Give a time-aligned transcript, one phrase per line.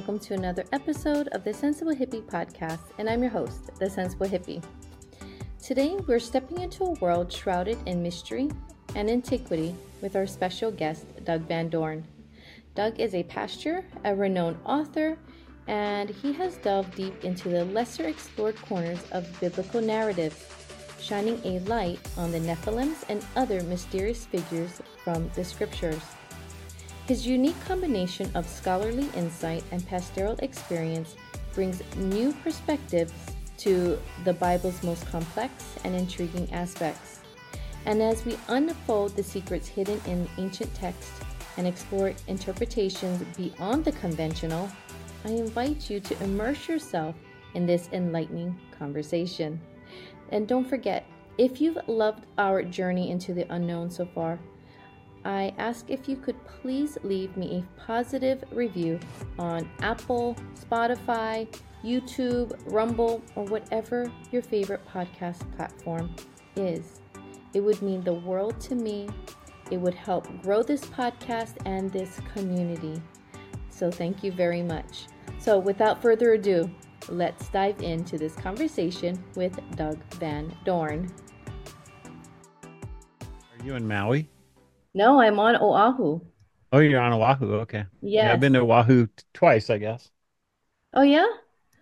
[0.00, 4.26] Welcome to another episode of the Sensible Hippie podcast, and I'm your host, the Sensible
[4.26, 4.64] Hippie.
[5.62, 8.50] Today, we're stepping into a world shrouded in mystery
[8.96, 12.02] and antiquity with our special guest, Doug Van Dorn.
[12.74, 15.18] Doug is a pastor, a renowned author,
[15.68, 20.46] and he has delved deep into the lesser explored corners of biblical narratives,
[20.98, 26.00] shining a light on the Nephilims and other mysterious figures from the scriptures.
[27.10, 31.16] His unique combination of scholarly insight and pastoral experience
[31.54, 33.12] brings new perspectives
[33.58, 37.18] to the Bible's most complex and intriguing aspects.
[37.84, 41.18] And as we unfold the secrets hidden in ancient texts
[41.56, 44.70] and explore interpretations beyond the conventional,
[45.24, 47.16] I invite you to immerse yourself
[47.54, 49.60] in this enlightening conversation.
[50.28, 51.04] And don't forget,
[51.38, 54.38] if you've loved our journey into the unknown so far,
[55.24, 58.98] I ask if you could please leave me a positive review
[59.38, 61.46] on Apple, Spotify,
[61.84, 66.14] YouTube, Rumble, or whatever your favorite podcast platform
[66.56, 67.00] is.
[67.52, 69.08] It would mean the world to me.
[69.70, 73.00] It would help grow this podcast and this community.
[73.68, 75.06] So, thank you very much.
[75.38, 76.70] So, without further ado,
[77.08, 81.12] let's dive into this conversation with Doug Van Dorn.
[82.62, 84.28] Are you in Maui?
[84.94, 86.20] No, I'm on Oahu.
[86.72, 87.54] Oh, you're on Oahu.
[87.60, 87.84] Okay.
[88.02, 88.24] Yes.
[88.24, 90.10] Yeah, I've been to Oahu t- twice, I guess.
[90.94, 91.26] Oh, yeah?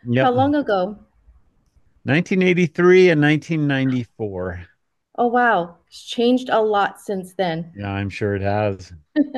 [0.04, 0.24] Yep.
[0.24, 0.98] How long ago?
[2.04, 4.66] 1983 and 1994.
[5.16, 5.76] Oh, wow.
[5.88, 7.72] It's changed a lot since then.
[7.74, 8.92] Yeah, I'm sure it has.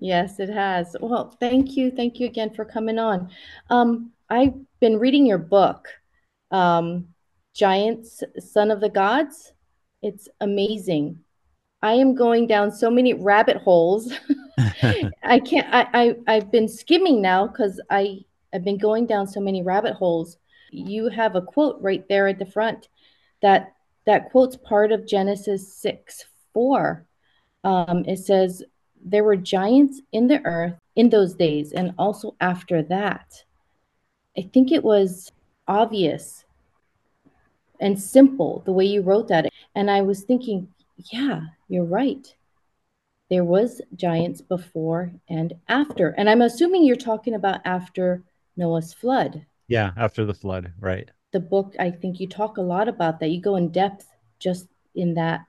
[0.00, 0.96] Yes, it has.
[1.00, 1.90] Well, thank you.
[1.90, 3.30] Thank you again for coming on.
[3.68, 5.88] Um, I've been reading your book,
[6.50, 7.08] um,
[7.54, 9.52] Giants, Son of the Gods.
[10.02, 11.20] It's amazing.
[11.82, 14.12] I am going down so many rabbit holes.
[15.22, 19.40] I can't, I, I, I've been skimming now because I, I've been going down so
[19.40, 20.36] many rabbit holes.
[20.70, 22.88] You have a quote right there at the front
[23.42, 23.72] that
[24.06, 27.06] that quote's part of Genesis 6 4.
[27.64, 28.62] Um, it says,
[29.02, 33.44] There were giants in the earth in those days and also after that.
[34.36, 35.32] I think it was
[35.66, 36.44] obvious
[37.80, 39.48] and simple the way you wrote that.
[39.74, 40.68] And I was thinking,
[41.12, 42.34] yeah, you're right.
[43.28, 46.10] There was giants before and after.
[46.10, 48.24] And I'm assuming you're talking about after
[48.56, 49.46] Noah's flood.
[49.68, 51.08] Yeah, after the flood, right.
[51.32, 53.30] The book, I think you talk a lot about that.
[53.30, 54.06] You go in depth
[54.40, 54.66] just
[54.96, 55.44] in that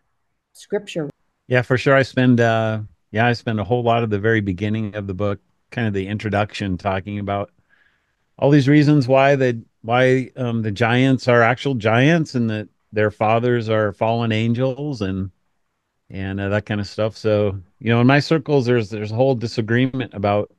[0.54, 1.10] scripture.
[1.48, 1.96] Yeah, for sure.
[1.96, 5.16] I spend, uh, yeah, I spend a whole lot of the very beginning of the
[5.16, 5.40] book,
[5.72, 7.52] kind of the introduction, talking about
[8.38, 13.10] all these reasons why the why um, the giants are actual giants and that their
[13.12, 15.32] fathers are fallen angels and
[16.12, 17.18] and uh, that kind of stuff.
[17.18, 20.52] So you know, in my circles, there's there's a whole disagreement about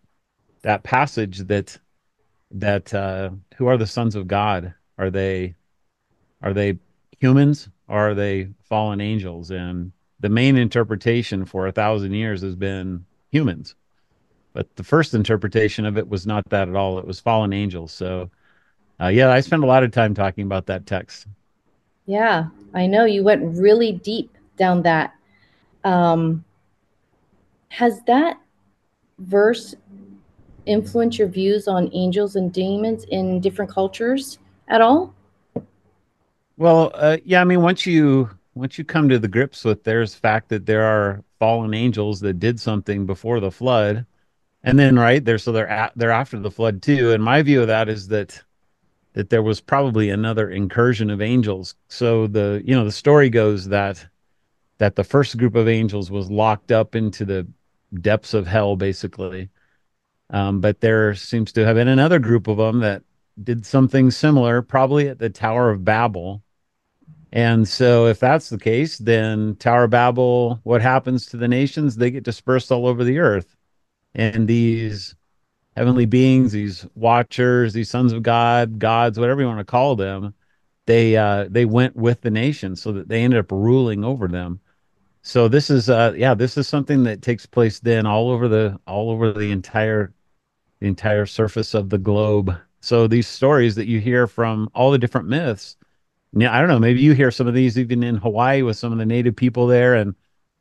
[0.62, 1.78] that passage that
[2.50, 4.74] that uh, who are the sons of God?
[4.98, 5.54] Are they
[6.42, 6.78] are they
[7.20, 9.50] humans are they fallen angels?
[9.50, 13.74] And the main interpretation for a thousand years has been humans,
[14.52, 16.98] but the first interpretation of it was not that at all.
[16.98, 17.92] It was fallen angels.
[17.92, 18.30] So
[19.00, 21.26] uh, yeah, I spent a lot of time talking about that text.
[22.06, 25.14] Yeah, I know you went really deep down that.
[25.84, 26.44] Um,
[27.68, 28.38] has that
[29.18, 29.74] verse
[30.66, 34.38] influenced your views on angels and demons in different cultures
[34.68, 35.14] at all?
[36.56, 40.14] Well, uh, yeah, I mean, once you once you come to the grips with there's
[40.14, 44.04] fact that there are fallen angels that did something before the flood,
[44.62, 47.12] and then right there, so they're at, they're after the flood too.
[47.12, 48.40] And my view of that is that
[49.14, 51.74] that there was probably another incursion of angels.
[51.88, 54.06] So the you know the story goes that
[54.78, 57.46] that the first group of angels was locked up into the
[58.00, 59.48] depths of hell, basically.
[60.30, 63.02] Um, but there seems to have been another group of them that
[63.42, 66.42] did something similar, probably at the Tower of Babel.
[67.32, 71.96] And so, if that's the case, then Tower of Babel, what happens to the nations?
[71.96, 73.56] They get dispersed all over the earth.
[74.14, 75.14] And these
[75.76, 80.34] heavenly beings, these watchers, these sons of God, gods, whatever you want to call them,
[80.86, 84.60] they uh, they went with the nations so that they ended up ruling over them.
[85.22, 88.78] So this is uh yeah, this is something that takes place then all over the
[88.86, 90.12] all over the entire
[90.80, 92.56] the entire surface of the globe.
[92.80, 95.76] So these stories that you hear from all the different myths,
[96.32, 98.92] yeah, I don't know, maybe you hear some of these even in Hawaii with some
[98.92, 100.14] of the native people there and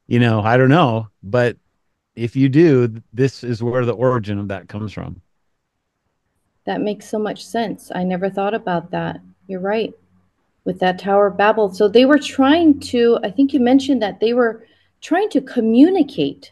[0.08, 1.58] you know, I don't know, but
[2.16, 5.22] if you do, this is where the origin of that comes from.
[6.66, 7.92] That makes so much sense.
[7.94, 9.22] I never thought about that.
[9.48, 9.94] You're right.
[10.64, 11.74] With that Tower of Babel.
[11.74, 14.66] So they were trying to, I think you mentioned that they were
[15.02, 16.52] trying to communicate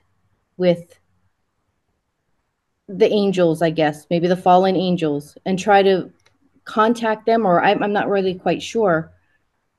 [0.57, 0.99] with
[2.87, 6.11] the angels, I guess, maybe the fallen angels, and try to
[6.65, 9.11] contact them, or I'm, I'm not really quite sure.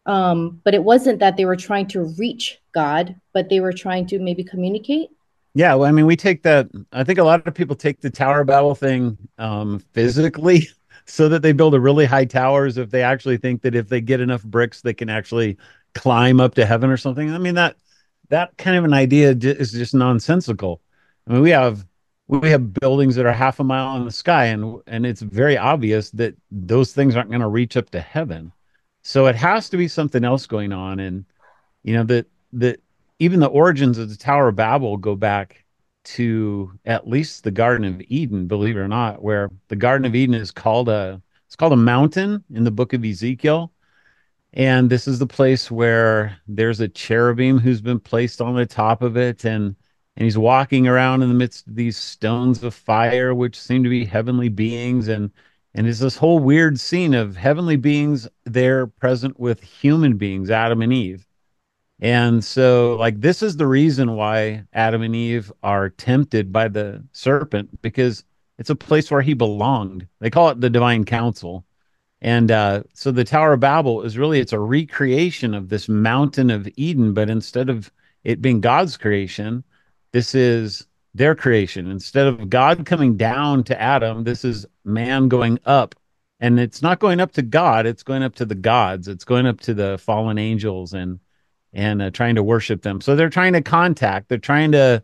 [0.07, 4.07] Um, but it wasn't that they were trying to reach God, but they were trying
[4.07, 5.11] to maybe communicate.
[5.55, 6.69] Yeah, well, I mean, we take that.
[6.93, 10.69] I think a lot of people take the Tower of Babel thing um, physically,
[11.07, 12.79] so that they build a really high towers.
[12.79, 15.59] If they actually think that if they get enough bricks, they can actually
[15.95, 17.33] climb up to heaven or something.
[17.33, 17.77] I mean that
[18.31, 20.81] that kind of an idea is just nonsensical.
[21.27, 21.87] I mean, we have
[22.29, 25.59] we have buildings that are half a mile in the sky, and and it's very
[25.59, 28.53] obvious that those things aren't going to reach up to heaven.
[29.03, 31.25] So it has to be something else going on, and
[31.83, 32.81] you know that that
[33.19, 35.65] even the origins of the Tower of Babel go back
[36.05, 40.15] to at least the Garden of Eden, believe it or not, where the Garden of
[40.15, 43.73] Eden is called a it's called a mountain in the book of Ezekiel.
[44.53, 49.03] And this is the place where there's a cherubim who's been placed on the top
[49.03, 49.77] of it and
[50.17, 53.91] and he's walking around in the midst of these stones of fire which seem to
[53.91, 55.31] be heavenly beings and
[55.75, 60.83] and it's this whole weird scene of heavenly beings there present with human beings adam
[60.83, 61.27] and eve
[62.01, 67.05] and so, like, this is the reason why Adam and Eve are tempted by the
[67.13, 68.25] serpent because
[68.59, 70.07] it's a place where he belonged.
[70.19, 71.65] They call it the divine council.
[72.23, 76.51] And uh, so the Tower of Babel is really it's a recreation of this mountain
[76.51, 77.91] of Eden, but instead of
[78.25, 79.65] it being God's creation,
[80.13, 81.91] this is their creation.
[81.91, 85.95] Instead of God coming down to Adam, this is man going up.
[86.41, 89.09] And it's not going up to God, it's going up to the gods.
[89.09, 91.21] It's going up to the fallen angels and
[91.73, 93.01] and uh, trying to worship them.
[93.01, 95.03] So they're trying to contact, they're trying to,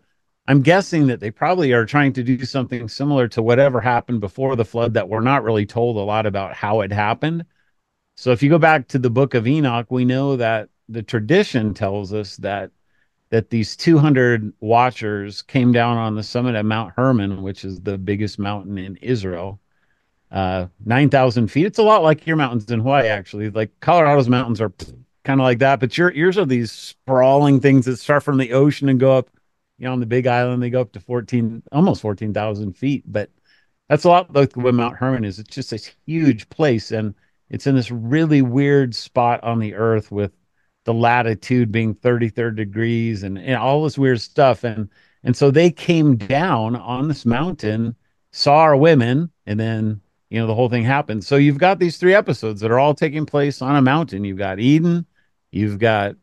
[0.49, 4.57] I'm guessing that they probably are trying to do something similar to whatever happened before
[4.57, 7.45] the flood that we're not really told a lot about how it happened.
[8.17, 11.75] So if you go back to the book of Enoch, we know that the tradition
[11.75, 12.71] tells us that
[13.31, 17.99] that these 200 watchers came down on the summit of Mount Hermon, which is the
[17.99, 19.61] biggest mountain in Israel,
[20.31, 21.67] uh, 9,000 feet.
[21.67, 23.51] It's a lot like your mountains in Hawaii, actually.
[23.51, 24.73] Like Colorado's mountains are
[25.27, 25.81] kind of like that.
[25.81, 29.29] But your yours are these sprawling things that start from the ocean and go up,
[29.79, 30.63] you know, on the Big Island.
[30.63, 33.05] They go up to fourteen, almost fourteen thousand feet.
[33.07, 33.31] But
[33.89, 35.39] that's a lot like what Mount Hermon is.
[35.39, 37.15] It's just this huge place, and
[37.51, 40.33] it's in this really weird spot on the Earth with
[40.85, 44.63] the latitude being 33rd degrees and, and all this weird stuff.
[44.65, 44.89] And
[45.25, 47.97] and so they came down on this mountain,
[48.31, 50.01] saw our women, and then
[50.31, 51.25] you know the whole thing happened.
[51.25, 54.25] So you've got these three episodes that are all taking place on a mountain.
[54.25, 55.05] You've got Eden,
[55.51, 56.17] You've got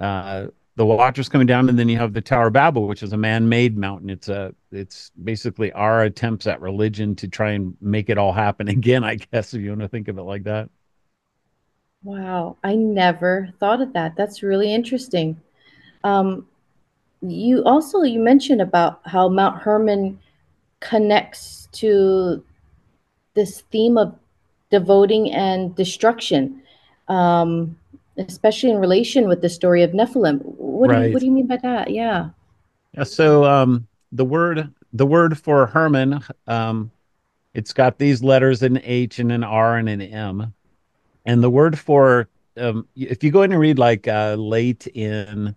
[0.00, 0.46] uh,
[0.76, 3.16] the Watchers coming down, and then you have the Tower of Babel, which is a
[3.16, 4.10] man-made mountain.
[4.10, 8.68] It's a it's basically our attempts at religion to try and make it all happen
[8.78, 9.04] again.
[9.04, 10.68] I guess if you want to think of it like that.
[12.02, 14.14] Wow, I never thought of that.
[14.16, 15.40] That's really interesting.
[16.02, 16.46] Um,
[17.22, 20.18] you also you mentioned about how Mount Hermon
[20.80, 22.44] connects to
[23.34, 24.14] this theme of
[24.70, 26.62] devoting and destruction.
[27.08, 27.78] Um,
[28.16, 30.40] especially in relation with the story of Nephilim.
[30.42, 31.02] What right.
[31.02, 31.90] do you, what do you mean by that?
[31.90, 32.30] Yeah.
[32.92, 33.04] Yeah.
[33.04, 36.90] So um, the word the word for Hermon, um,
[37.52, 40.54] it's got these letters an H and an R and an M,
[41.26, 45.54] and the word for um, if you go in and read like uh, late in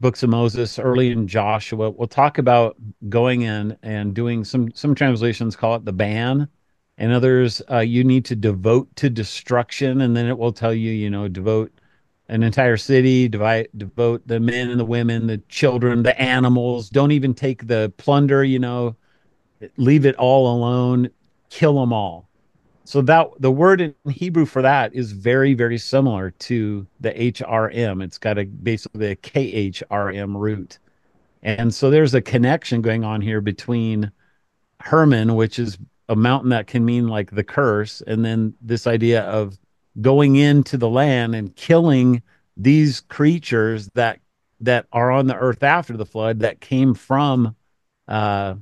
[0.00, 2.76] books of Moses, early in Joshua, we'll talk about
[3.08, 6.48] going in and doing some some translations call it the ban
[6.98, 10.92] and others uh, you need to devote to destruction and then it will tell you
[10.92, 11.72] you know devote
[12.28, 16.88] an entire city divide, devote the men and the women the children the animals.
[16.88, 18.96] Don't even take the plunder you know.
[19.76, 21.10] Leave it all alone.
[21.50, 22.28] Kill them all.
[22.84, 28.02] So that the word in hebrew for that is very very similar to the hrm
[28.02, 30.78] it's got a basically a khrm root.
[31.42, 34.10] And so there's a connection going on here between
[34.80, 39.22] hermon which is a mountain that can mean like the curse and then this idea
[39.22, 39.58] of
[40.00, 42.22] going into the land and killing
[42.56, 44.20] these creatures that
[44.60, 47.54] that are on the earth after the flood that came from
[48.08, 48.54] uh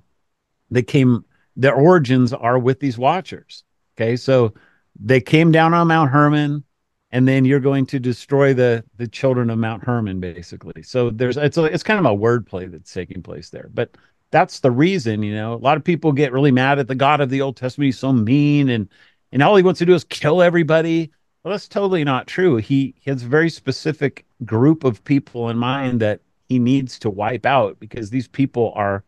[0.70, 1.24] that came
[1.56, 3.64] their origins are with these watchers
[3.96, 4.16] okay?
[4.16, 4.54] So
[4.98, 6.64] they came down on mount hermon
[7.10, 10.82] and then you're going to destroy the the children of mount hermon basically.
[10.82, 13.96] So there's it's a, it's kind of a wordplay that's taking place there but
[14.32, 15.54] that's the reason, you know.
[15.54, 17.86] A lot of people get really mad at the God of the Old Testament.
[17.86, 18.88] He's so mean and
[19.30, 21.10] and all he wants to do is kill everybody.
[21.42, 22.56] Well, that's totally not true.
[22.56, 27.10] He, he has a very specific group of people in mind that he needs to
[27.10, 29.04] wipe out because these people are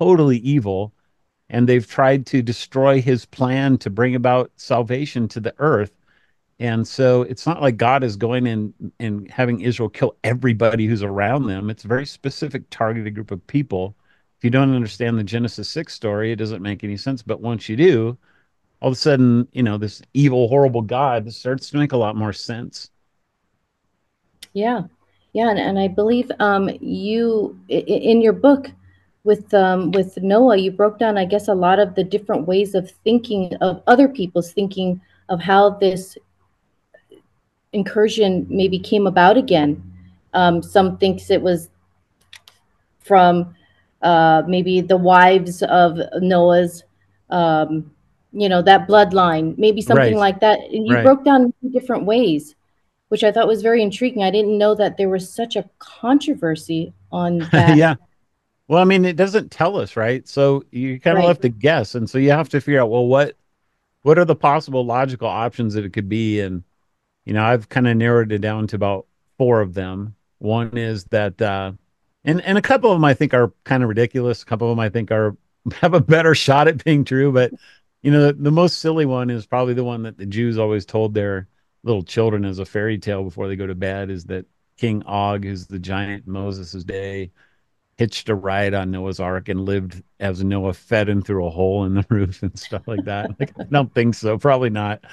[0.00, 0.92] totally evil
[1.48, 5.92] and they've tried to destroy his plan to bring about salvation to the earth.
[6.58, 11.02] And so it's not like God is going in and having Israel kill everybody who's
[11.02, 11.70] around them.
[11.70, 13.96] It's a very specific targeted group of people
[14.40, 17.20] if you don't understand the Genesis 6 story, it doesn't make any sense.
[17.20, 18.16] But once you do,
[18.80, 22.16] all of a sudden, you know, this evil, horrible God starts to make a lot
[22.16, 22.88] more sense.
[24.54, 24.84] Yeah.
[25.34, 25.50] Yeah.
[25.50, 28.70] And, and I believe um, you, in your book,
[29.24, 32.74] with um, with Noah, you broke down, I guess, a lot of the different ways
[32.74, 36.16] of thinking of other people's thinking of how this
[37.74, 39.82] incursion maybe came about again.
[40.32, 41.68] Um, some thinks it was
[43.00, 43.54] from
[44.02, 46.84] uh, maybe the wives of Noah's,
[47.30, 47.90] um,
[48.32, 50.16] you know, that bloodline, maybe something right.
[50.16, 50.60] like that.
[50.60, 51.04] And you right.
[51.04, 52.54] broke down different ways,
[53.08, 54.22] which I thought was very intriguing.
[54.22, 57.76] I didn't know that there was such a controversy on that.
[57.76, 57.96] yeah.
[58.68, 60.26] Well, I mean, it doesn't tell us, right?
[60.28, 61.28] So you kind of right.
[61.28, 63.36] left to guess, and so you have to figure out, well, what
[64.02, 66.40] what are the possible logical options that it could be?
[66.40, 66.62] And
[67.24, 69.06] you know, I've kind of narrowed it down to about
[69.38, 70.14] four of them.
[70.38, 71.72] One is that uh,
[72.24, 74.42] and and a couple of them I think are kind of ridiculous.
[74.42, 75.36] A couple of them I think are
[75.80, 77.32] have a better shot at being true.
[77.32, 77.52] But
[78.02, 80.86] you know, the, the most silly one is probably the one that the Jews always
[80.86, 81.48] told their
[81.82, 84.46] little children as a fairy tale before they go to bed is that
[84.76, 87.30] King Og, who's the giant Moses' day,
[87.98, 91.84] hitched a ride on Noah's Ark and lived as Noah fed him through a hole
[91.84, 93.38] in the roof and stuff like that.
[93.38, 94.38] Like, I don't think so.
[94.38, 95.04] Probably not.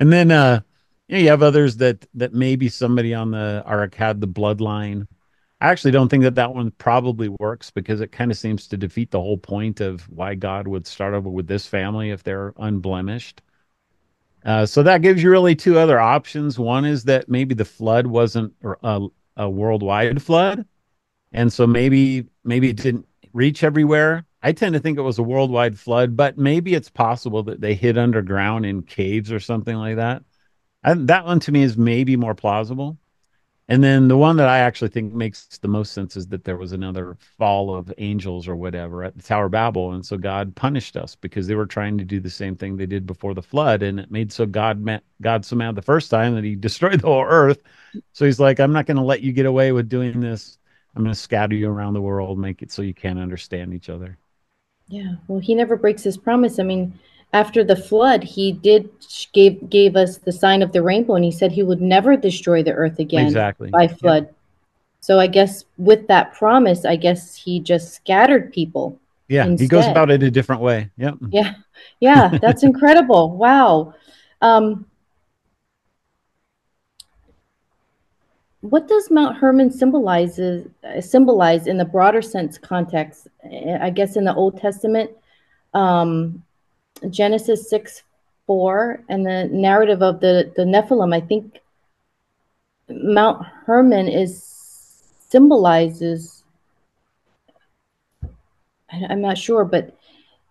[0.00, 0.60] And then uh
[1.08, 5.06] you, know, you have others that that maybe somebody on the ark had the bloodline
[5.62, 8.76] I actually don't think that that one probably works because it kind of seems to
[8.76, 12.52] defeat the whole point of why God would start over with this family if they're
[12.56, 13.42] unblemished.
[14.44, 16.58] Uh, so that gives you really two other options.
[16.58, 18.52] One is that maybe the flood wasn't
[18.82, 20.66] a, a worldwide flood,
[21.30, 24.26] and so maybe maybe it didn't reach everywhere.
[24.42, 27.74] I tend to think it was a worldwide flood, but maybe it's possible that they
[27.74, 30.24] hid underground in caves or something like that.
[30.82, 32.98] And that one to me is maybe more plausible.
[33.72, 36.58] And then the one that I actually think makes the most sense is that there
[36.58, 39.94] was another fall of angels or whatever at the Tower of Babel.
[39.94, 42.84] And so God punished us because they were trying to do the same thing they
[42.84, 43.82] did before the flood.
[43.82, 47.06] And it made so God God so mad the first time that he destroyed the
[47.06, 47.62] whole earth.
[48.12, 50.58] So he's like, I'm not going to let you get away with doing this.
[50.94, 53.88] I'm going to scatter you around the world, make it so you can't understand each
[53.88, 54.18] other.
[54.88, 55.14] Yeah.
[55.28, 56.58] Well, he never breaks his promise.
[56.58, 56.92] I mean,
[57.32, 58.90] after the flood, he did
[59.32, 62.62] gave gave us the sign of the rainbow, and he said he would never destroy
[62.62, 63.70] the earth again exactly.
[63.70, 64.28] by flood.
[65.00, 68.98] So I guess with that promise, I guess he just scattered people.
[69.28, 69.64] Yeah, instead.
[69.64, 70.90] he goes about it a different way.
[70.98, 71.14] Yep.
[71.30, 71.54] Yeah,
[72.00, 73.36] yeah, that's incredible.
[73.36, 73.94] Wow.
[74.42, 74.86] Um,
[78.60, 80.68] what does Mount Hermon symbolizes
[81.00, 83.26] symbolize in the broader sense context?
[83.80, 85.10] I guess in the Old Testament,
[85.74, 86.44] um,
[87.10, 88.02] Genesis 6
[88.46, 91.60] 4 and the narrative of the, the Nephilim, I think
[92.88, 94.52] Mount Hermon is
[95.28, 96.44] symbolizes,
[98.90, 99.96] I, I'm not sure, but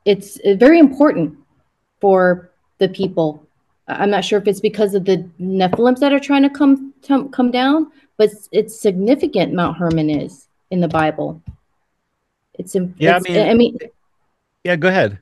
[0.06, 1.38] it's very important
[2.00, 3.46] for the people.
[3.88, 7.30] I'm not sure if it's because of the Nephilims that are trying to come to,
[7.30, 9.54] come down, but it's, significant.
[9.54, 11.42] Mount Hermon is in the Bible.
[12.56, 13.18] It's yeah.
[13.18, 13.78] It's, I mean, I mean,
[14.64, 14.76] yeah.
[14.76, 15.20] Go ahead.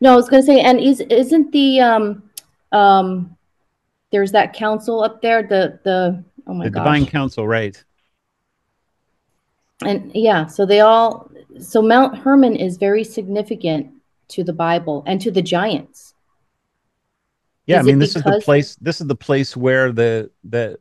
[0.00, 2.22] No, I was going to say, and is isn't the um
[2.72, 3.36] um
[4.10, 6.84] there's that council up there, the the oh my the gosh.
[6.84, 7.82] divine council, right?
[9.84, 13.92] And yeah, so they all so Mount Hermon is very significant
[14.28, 16.14] to the Bible and to the giants.
[17.66, 20.78] Yeah, is I mean this is the place this is the place where the the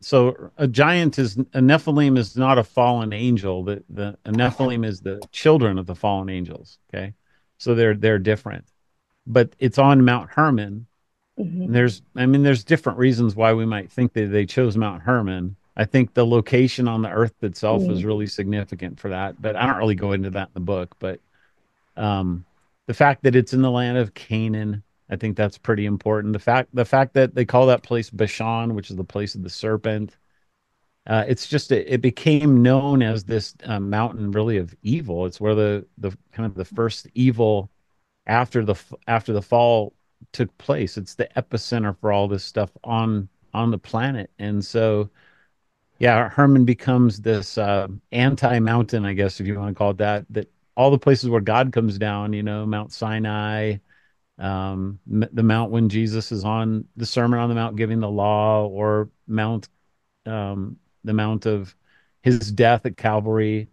[0.00, 3.64] so a giant is a Nephilim is not a fallen angel.
[3.64, 6.78] The the a Nephilim is the children of the fallen angels.
[6.92, 7.14] Okay
[7.60, 8.64] so they're they're different.
[9.26, 10.86] But it's on Mount Hermon.
[11.38, 11.72] Mm-hmm.
[11.72, 15.56] There's, I mean, there's different reasons why we might think that they chose Mount Hermon.
[15.76, 17.92] I think the location on the Earth itself mm-hmm.
[17.92, 19.40] is really significant for that.
[19.40, 20.96] But I don't really go into that in the book.
[20.98, 21.20] But
[21.96, 22.44] um,
[22.86, 26.32] the fact that it's in the land of Canaan, I think that's pretty important.
[26.32, 29.42] The fact the fact that they call that place Bashan, which is the place of
[29.42, 30.16] the serpent,
[31.06, 35.26] uh, it's just it, it, became known as this uh, mountain really of evil.
[35.26, 37.70] It's where the the kind of the first evil
[38.26, 38.76] after the
[39.06, 39.94] after the fall
[40.32, 40.96] took place.
[40.98, 45.10] It's the epicenter for all this stuff on on the planet, and so
[46.00, 50.24] yeah, hermon becomes this uh, anti-mountain, I guess if you want to call it that.
[50.30, 53.76] That all the places where God comes down, you know, Mount Sinai,
[54.38, 58.66] um, the mount when Jesus is on the Sermon on the Mount giving the law,
[58.66, 59.68] or Mount
[60.24, 61.74] um, the mount of
[62.22, 63.68] his death at Calvary,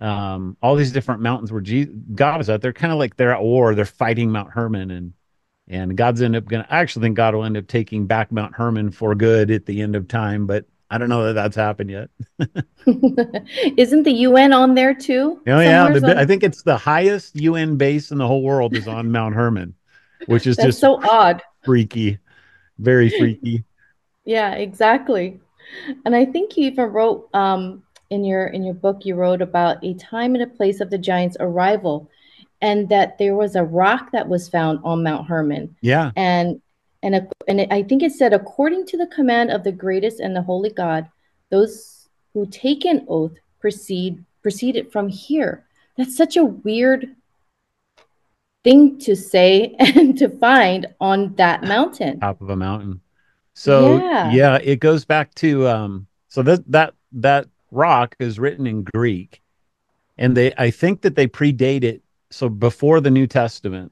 [0.00, 2.62] um, all these different mountains where Jesus, God is at.
[2.62, 3.74] They're kind of like they're at war.
[3.74, 5.12] They're fighting Mount Hermon, and
[5.66, 6.72] and God's end up going to.
[6.72, 9.82] I actually think God will end up taking back Mount Hermon for good at the
[9.82, 10.46] end of time.
[10.46, 12.10] But I don't know that that's happened yet.
[13.76, 15.40] Isn't the UN on there too?
[15.46, 16.18] Oh yeah, the, on...
[16.18, 19.74] I think it's the highest UN base in the whole world is on Mount Hermon,
[20.26, 22.18] which is just so odd, freaky,
[22.78, 23.64] very freaky.
[24.24, 25.40] yeah, exactly.
[26.04, 29.82] And I think you even wrote um, in your in your book you wrote about
[29.82, 32.10] a time and a place of the giants' arrival,
[32.60, 35.74] and that there was a rock that was found on Mount Hermon.
[35.80, 36.60] Yeah, and
[37.02, 40.20] and a, and it, I think it said according to the command of the greatest
[40.20, 41.08] and the holy God,
[41.50, 45.64] those who take an oath proceed proceeded from here.
[45.96, 47.14] That's such a weird
[48.64, 52.20] thing to say and to find on that mountain.
[52.20, 53.00] Top of a mountain.
[53.58, 58.66] So yeah, yeah it goes back to um so that that that rock is written
[58.68, 59.42] in Greek.
[60.16, 63.90] And they I think that they predate it so before the New Testament.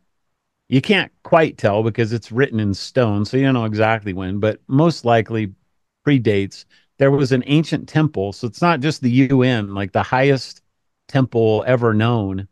[0.69, 4.41] You can't quite tell because it's written in stone, so you don't know exactly when,
[4.41, 5.53] but most likely
[6.07, 6.65] predates.
[6.99, 10.63] There was an ancient temple, so it's not just the UN, like the highest
[11.09, 12.49] temple ever known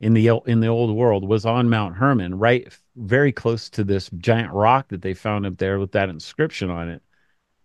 [0.00, 4.10] in the in the old world was on Mount Hermon, right very close to this
[4.18, 7.02] giant rock that they found up there with that inscription on it.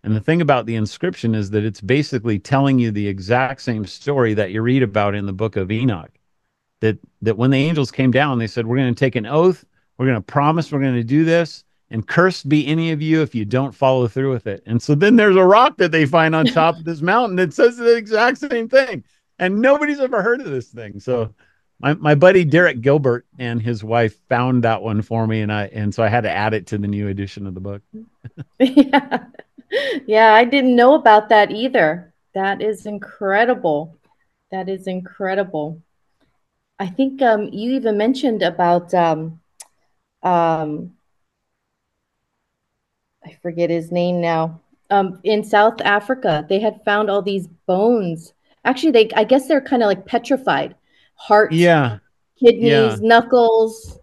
[0.02, 3.86] And the thing about the inscription is that it's basically telling you the exact same
[3.86, 6.10] story that you read about in the book of Enoch.
[6.80, 9.64] That that when the angels came down, they said, "We're going to take an oath.
[9.98, 13.20] We're going to promise we're going to do this, and cursed be any of you
[13.20, 16.06] if you don't follow through with it." And so then there's a rock that they
[16.06, 19.04] find on top of this mountain that says the exact same thing,
[19.38, 21.00] and nobody's ever heard of this thing.
[21.00, 21.34] So
[21.80, 25.66] my, my buddy Derek Gilbert and his wife found that one for me, and I
[25.66, 27.82] and so I had to add it to the new edition of the book.
[28.58, 29.24] yeah,
[30.06, 32.12] yeah, I didn't know about that either.
[32.34, 33.96] That is incredible.
[34.50, 35.82] That is incredible.
[36.78, 39.40] I think um, you even mentioned about um,
[40.22, 40.96] um,
[43.24, 44.60] I forget his name now.
[44.90, 48.34] Um, in South Africa, they had found all these bones.
[48.64, 50.74] Actually, they I guess they're kind of like petrified
[51.20, 51.98] heart, yeah,
[52.38, 52.96] kidneys, yeah.
[53.00, 53.98] knuckles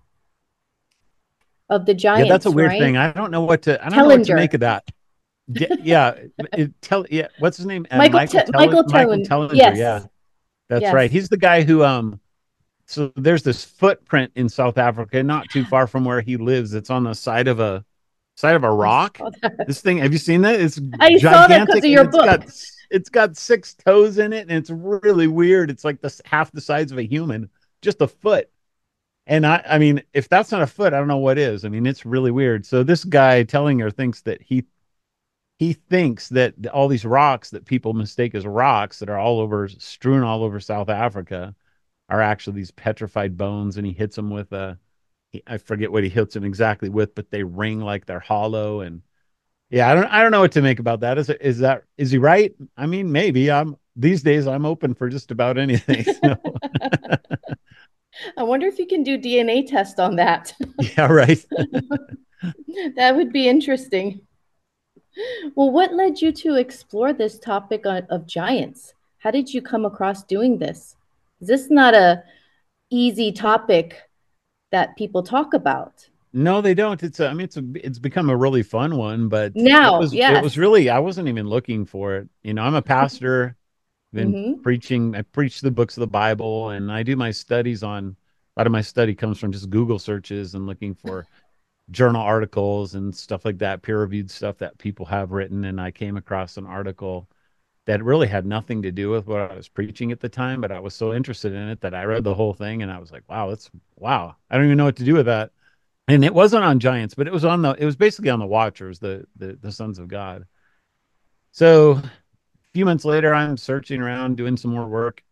[1.69, 2.27] of the giants.
[2.27, 2.79] Yeah, that's a weird right?
[2.79, 2.97] thing.
[2.97, 3.83] I don't know what to.
[3.83, 4.01] I don't Tellinger.
[4.01, 4.83] know what to make of that.
[5.47, 6.15] yeah,
[6.53, 7.27] it, tell yeah.
[7.39, 7.87] What's his name?
[7.89, 9.55] Uh, Michael Michael, Te- Michael, Michael Tellinger.
[9.55, 9.77] Yes.
[9.77, 10.05] Yeah,
[10.69, 10.93] that's yes.
[10.93, 11.09] right.
[11.09, 12.19] He's the guy who um.
[12.89, 16.73] So there's this footprint in South Africa, not too far from where he lives.
[16.73, 17.83] It's on the side of a
[18.35, 19.19] side of a rock.
[19.65, 20.59] This thing, have you seen that?
[20.61, 21.21] It's I gigantic.
[21.21, 22.25] saw that because of your book.
[22.25, 22.49] Got,
[22.89, 25.69] it's got six toes in it and it's really weird.
[25.69, 27.49] It's like the half the size of a human,
[27.81, 28.49] just a foot.
[29.27, 31.65] And I, I mean, if that's not a foot, I don't know what is.
[31.65, 32.65] I mean, it's really weird.
[32.65, 34.65] So this guy Tellinger thinks that he
[35.59, 39.67] he thinks that all these rocks that people mistake as rocks that are all over
[39.67, 41.55] strewn all over South Africa
[42.09, 44.79] are actually these petrified bones, and he hits them with a
[45.47, 49.01] I forget what he hits them exactly with, but they ring like they're hollow and
[49.69, 51.17] yeah, I don't I don't know what to make about that.
[51.17, 52.55] Is it is that is he right?
[52.77, 53.51] I mean, maybe.
[53.51, 56.05] I'm these days I'm open for just about anything.
[56.23, 56.37] So.
[58.37, 60.53] I wonder if you can do DNA test on that.
[60.97, 61.45] Yeah, right.
[62.95, 64.21] that would be interesting.
[65.55, 68.93] Well, what led you to explore this topic of giants?
[69.19, 70.95] How did you come across doing this?
[71.41, 72.23] Is this not a
[72.89, 74.01] easy topic
[74.71, 76.07] that people talk about?
[76.37, 77.01] No, they don't.
[77.01, 79.99] It's a, I mean, it's a, it's become a really fun one, but now, it
[79.99, 80.37] was, yes.
[80.37, 82.29] it was really, I wasn't even looking for it.
[82.43, 83.55] You know, I'm a pastor,
[84.13, 84.61] been mm-hmm.
[84.61, 88.15] preaching, I preach the books of the Bible and I do my studies on,
[88.55, 91.25] a lot of my study comes from just Google searches and looking for
[91.89, 95.65] journal articles and stuff like that, peer reviewed stuff that people have written.
[95.65, 97.27] And I came across an article
[97.87, 100.71] that really had nothing to do with what I was preaching at the time, but
[100.71, 103.11] I was so interested in it that I read the whole thing and I was
[103.11, 104.35] like, wow, that's wow.
[104.51, 105.49] I don't even know what to do with that
[106.07, 108.45] and it wasn't on giants but it was on the it was basically on the
[108.45, 110.45] watchers the the, the sons of god.
[111.51, 112.11] So a
[112.73, 115.23] few months later i'm searching around doing some more work.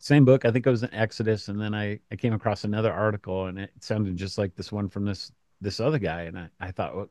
[0.00, 2.92] Same book i think it was in exodus and then i i came across another
[2.92, 6.48] article and it sounded just like this one from this this other guy and i,
[6.60, 7.08] I thought well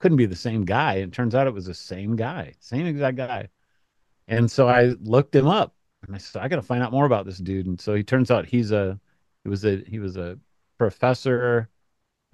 [0.00, 0.94] couldn't be the same guy.
[0.96, 3.48] And it turns out it was the same guy same exact guy.
[4.28, 5.74] And so i looked him up
[6.06, 7.66] and i said i gotta find out more about this dude.
[7.66, 8.98] And so he turns out he's a
[9.44, 10.38] he was a he was a
[10.78, 11.68] professor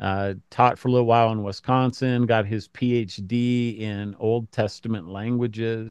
[0.01, 5.91] uh, taught for a little while in Wisconsin, got his PhD in Old Testament languages.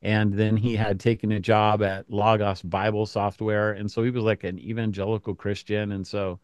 [0.00, 3.72] And then he had taken a job at Logos Bible Software.
[3.72, 5.92] And so he was like an evangelical Christian.
[5.92, 6.40] And so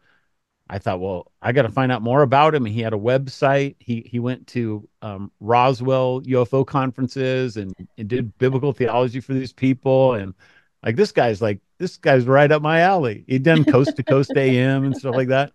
[0.69, 2.65] I thought, well, I got to find out more about him.
[2.65, 3.75] He had a website.
[3.79, 9.53] He he went to um, Roswell UFO conferences and, and did biblical theology for these
[9.53, 10.13] people.
[10.13, 10.33] And
[10.83, 13.23] like this guy's like this guy's right up my alley.
[13.27, 15.53] He'd done coast to coast AM and stuff like that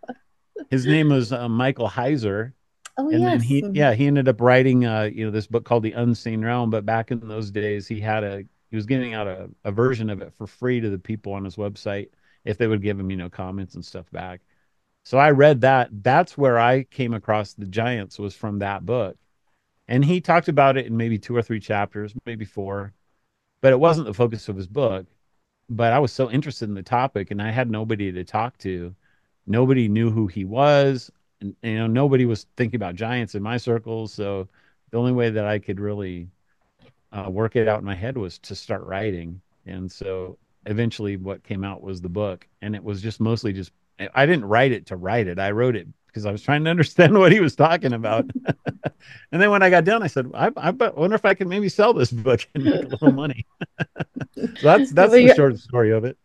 [0.70, 2.53] his name was uh, Michael Heiser.
[2.96, 3.75] Oh and then he Mhm.
[3.75, 6.70] yeah he ended up writing uh you know this book called the unseen realm.
[6.70, 10.11] But back in those days he had a he was giving out a, a version
[10.11, 12.11] of it for free to the people on his website
[12.44, 14.42] if they would give him you know comments and stuff back.
[15.05, 15.90] So i read that.
[16.05, 19.16] That's where i came across the giants was from that book.
[19.88, 22.92] And he talked about it in maybe two or three chapters maybe four.
[23.62, 25.07] But it wasn't the focus of his book.
[25.70, 28.94] But i was so interested in the topic and i had nobody to talk to
[29.46, 31.11] nobody knew who he was.
[31.40, 34.48] And you know nobody was thinking about giants in my circles so
[34.90, 36.29] the only way that i could really
[37.12, 39.40] uh, work it out in my head was to start writing.
[39.66, 42.46] And so eventually what came out was the book.
[42.62, 43.72] And it was just mostly just
[44.14, 45.38] i didn't write it to write it.
[45.38, 48.29] I wrote it because i was trying to understand what he was talking about
[49.33, 51.68] and then when i got done i said i, I wonder if i can maybe
[51.68, 53.46] sell this book and make a little money
[54.37, 56.16] so that's that's the short story of it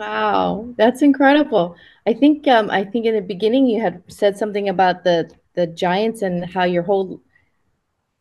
[0.00, 1.76] Wow, that's incredible.
[2.06, 5.66] I think um, I think in the beginning you had said something about the the
[5.66, 7.20] giants and how your whole,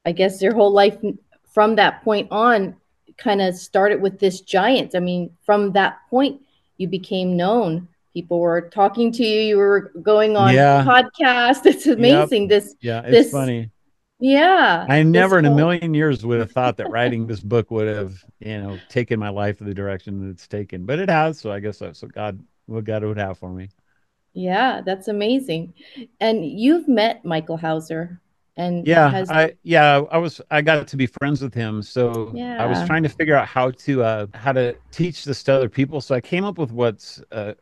[0.06, 0.98] I guess your whole life
[1.46, 2.76] from that point on
[3.18, 4.96] kind of started with this giant.
[4.96, 6.42] I mean, from that point
[6.78, 7.88] you became known.
[8.20, 9.42] People were talking to you.
[9.52, 10.84] You were going on Yeah.
[10.84, 11.66] podcasts.
[11.72, 12.48] It's amazing.
[12.50, 13.72] This, yeah it's This- funny
[14.22, 14.86] yeah.
[14.90, 18.14] I never in a million years would have thought that writing this book would have,
[18.40, 21.40] you know, taken my life in the direction that it's taken, but it has.
[21.40, 23.70] So I guess that's what God, what God would have for me.
[24.34, 25.74] Yeah, that's amazing.
[26.20, 28.20] And you've met Michael Heiser,
[28.58, 31.82] and Yeah, has I yeah, I was I got to be friends with him.
[31.82, 35.54] So I was trying to figure out how to uh how to teach this to
[35.54, 36.02] other people.
[36.02, 37.54] So I came up with what's uh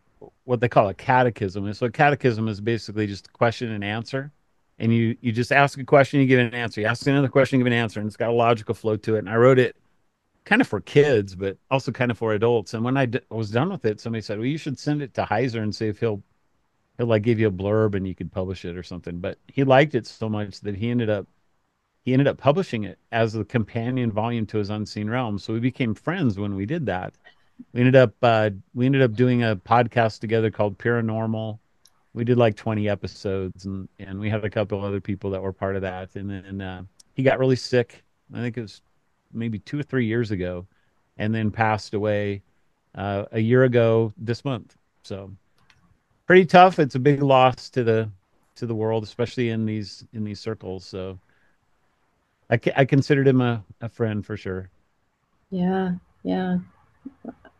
[0.47, 1.65] what they call a catechism.
[1.65, 4.31] And so a catechism is basically just a question and answer.
[4.79, 6.79] And you you just ask a question, you get an answer.
[6.79, 9.15] You ask another question, you give an answer, and it's got a logical flow to
[9.15, 9.19] it.
[9.19, 9.75] And I wrote it
[10.45, 12.73] kind of for kids, but also kind of for adults.
[12.73, 15.23] And when I was done with it, somebody said, "Well, you should send it to
[15.23, 16.23] Heiser and see if he'll
[16.97, 19.65] he'll like give you a blurb and you could publish it or something." But he
[19.65, 21.27] liked it so much that he ended up
[22.05, 25.39] he ended up publishing it as a companion volume to his Unseen Realm.
[25.39, 27.15] So we became friends when we did that.
[27.73, 31.59] We ended up uh, we ended up doing a podcast together called Peeranormal.
[32.13, 35.53] We did like 20 episodes, and and we had a couple other people that were
[35.53, 36.15] part of that.
[36.15, 38.03] And then uh, he got really sick.
[38.33, 38.81] I think it was
[39.33, 40.65] maybe two or three years ago,
[41.17, 42.41] and then passed away
[42.95, 44.75] uh, a year ago this month.
[45.03, 45.31] So
[46.25, 46.79] pretty tough.
[46.79, 48.09] It's a big loss to the
[48.55, 50.85] to the world, especially in these in these circles.
[50.85, 51.19] So
[52.49, 54.69] I, I considered him a, a friend for sure.
[55.49, 55.93] Yeah,
[56.23, 56.57] yeah.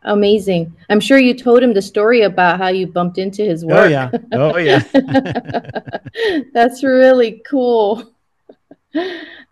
[0.07, 0.73] Amazing.
[0.89, 3.77] I'm sure you told him the story about how you bumped into his work.
[3.77, 4.81] Oh yeah, oh yeah.
[6.53, 8.13] That's really cool.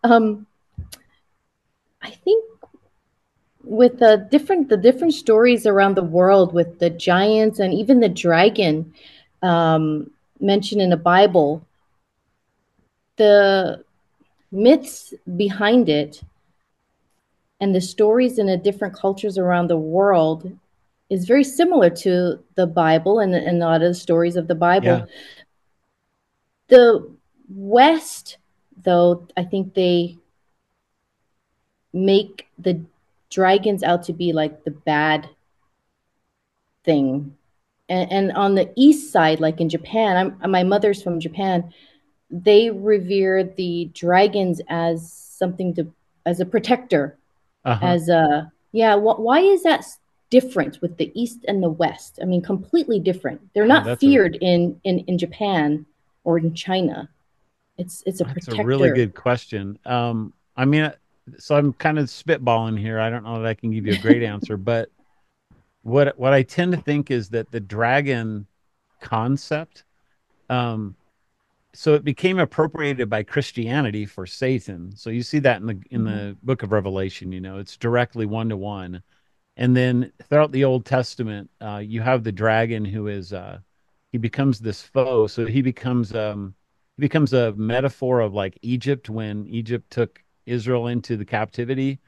[0.04, 0.48] Um,
[2.02, 2.46] I think
[3.63, 8.10] with the different the different stories around the world with the giants and even the
[8.10, 8.94] dragon
[9.44, 11.68] um, mentioned in the Bible,
[13.18, 13.84] the
[14.52, 16.22] myths behind it
[17.60, 20.58] and the stories in the different cultures around the world
[21.10, 24.56] is very similar to the Bible and, and a lot of the stories of the
[24.56, 24.88] Bible.
[24.88, 25.06] Yeah.
[26.68, 27.10] The
[27.48, 28.38] West,
[28.84, 30.18] though, I think they
[31.94, 32.82] make the
[33.30, 35.30] dragons out to be like the bad
[36.84, 37.36] thing.
[37.88, 41.72] And, and on the East side, like in Japan, I'm, my mother's from Japan,
[42.32, 45.94] they revere the dragons as something to,
[46.26, 47.18] as a protector
[47.65, 47.86] Uh-huh.
[47.86, 49.86] as a yeah wh- why is that
[50.30, 53.97] different with the east and the west i mean completely different they're Yeah, not a-
[53.97, 55.86] feared in, in in japan
[56.23, 57.10] or in china
[57.78, 59.80] it's it's a That's protector a really good question.
[59.86, 60.91] Um, I mean,
[61.38, 62.99] so I'm kind of spitballing here.
[62.99, 64.89] I don't know that I can give you a great answer, but
[65.84, 68.47] what what I tend to think is that the dragon
[69.01, 69.84] concept,
[70.49, 70.95] um,
[71.75, 74.95] so it became appropriated by Christianity for Satan.
[74.95, 77.31] So you see that in the in the Book of Revelation.
[77.31, 79.03] You know, it's directly one to one,
[79.57, 83.59] and then throughout the Old Testament, uh, you have the dragon who is uh,
[84.11, 85.27] he becomes this foe.
[85.27, 86.55] So he becomes um,
[86.97, 91.99] he becomes a metaphor of like Egypt when Egypt took Israel into the captivity,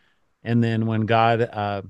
[0.43, 1.81] and then when God uh,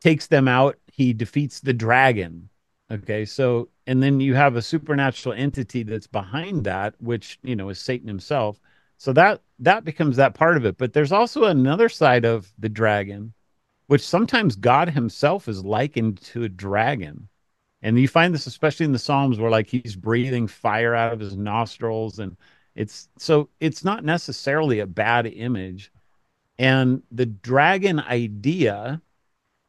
[0.00, 2.48] takes them out, he defeats the dragon.
[2.90, 7.68] Okay, so and then you have a supernatural entity that's behind that, which you know
[7.70, 8.60] is Satan himself.
[8.98, 10.76] So that that becomes that part of it.
[10.78, 13.32] But there's also another side of the dragon,
[13.86, 17.28] which sometimes God Himself is likened to a dragon.
[17.82, 21.20] And you find this especially in the Psalms where like he's breathing fire out of
[21.20, 22.36] his nostrils and
[22.74, 25.92] it's so it's not necessarily a bad image.
[26.58, 29.02] And the dragon idea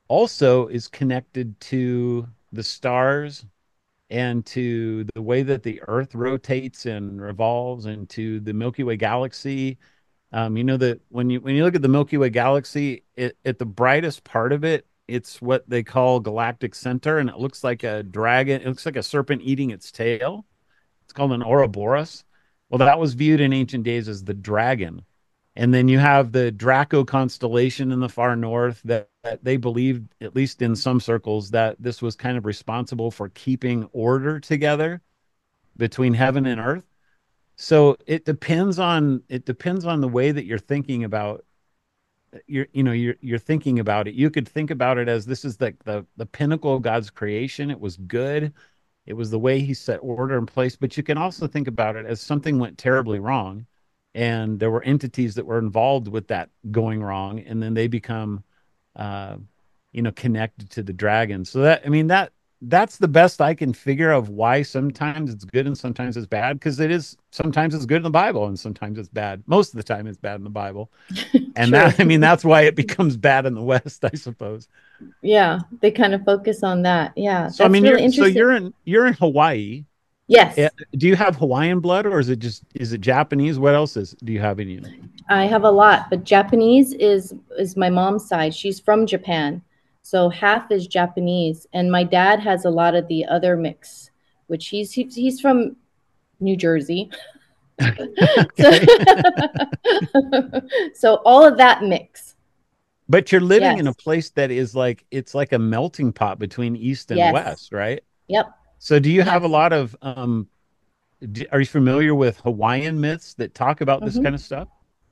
[0.08, 3.46] also is connected to the stars
[4.10, 8.98] and to the way that the earth rotates and revolves and to the milky way
[8.98, 9.78] galaxy.
[10.32, 13.38] Um, you know that when you when you look at the milky way galaxy it,
[13.46, 17.64] at the brightest part of it it's what they call galactic center and it looks
[17.64, 20.46] like a dragon it looks like a serpent eating its tail.
[21.04, 22.26] It's called an ouroboros.
[22.70, 25.04] Well that was viewed in ancient days as the dragon
[25.56, 30.14] and then you have the Draco constellation in the far north that, that, they believed,
[30.20, 35.02] at least in some circles, that this was kind of responsible for keeping order together
[35.78, 36.86] between heaven and earth.
[37.56, 41.46] So it depends on it depends on the way that you're thinking about
[42.48, 44.14] you're you know you're you're thinking about it.
[44.14, 47.72] You could think about it as this is the the, the pinnacle of God's creation.
[47.72, 48.54] It was good.
[49.06, 51.96] It was the way he set order in place, but you can also think about
[51.96, 53.66] it as something went terribly wrong
[54.16, 58.44] and there were entities that were involved with that going wrong and then they become
[58.96, 59.36] uh,
[59.92, 61.46] you know connected to the dragon.
[61.46, 65.44] So that i mean that that's the best i can figure of why sometimes it's
[65.44, 68.58] good and sometimes it's bad because it is sometimes it's good in the bible and
[68.58, 69.44] sometimes it's bad.
[69.46, 70.90] Most of the time it's bad in the bible.
[71.58, 74.70] And that i mean that's why it becomes bad in the west i suppose.
[75.22, 77.12] Yeah they kind of focus on that.
[77.18, 79.84] Yeah so i mean really you're, so you're in you're in hawaii
[80.28, 80.58] Yes.
[80.58, 83.60] Eh, do you have Hawaiian blood or is it just is it Japanese?
[83.60, 84.82] What else is do you have in you?
[85.30, 88.54] I have a lot, but Japanese is is my mom's side.
[88.54, 89.62] She's from Japan.
[90.02, 94.10] So half is Japanese and my dad has a lot of the other mix,
[94.48, 95.76] which he's he's, he's from
[96.40, 97.12] New Jersey.
[97.82, 98.72] so,
[100.96, 102.36] so all of that mix.
[103.08, 103.80] But you're living yes.
[103.80, 107.34] in a place that is like it's like a melting pot between east and yes.
[107.34, 108.04] west, right?
[108.28, 108.52] Yep.
[108.86, 109.96] So, do you have a lot of?
[110.04, 110.48] Um,
[111.32, 114.26] do, are you familiar with Hawaiian myths that talk about this mm-hmm.
[114.26, 114.68] kind of stuff?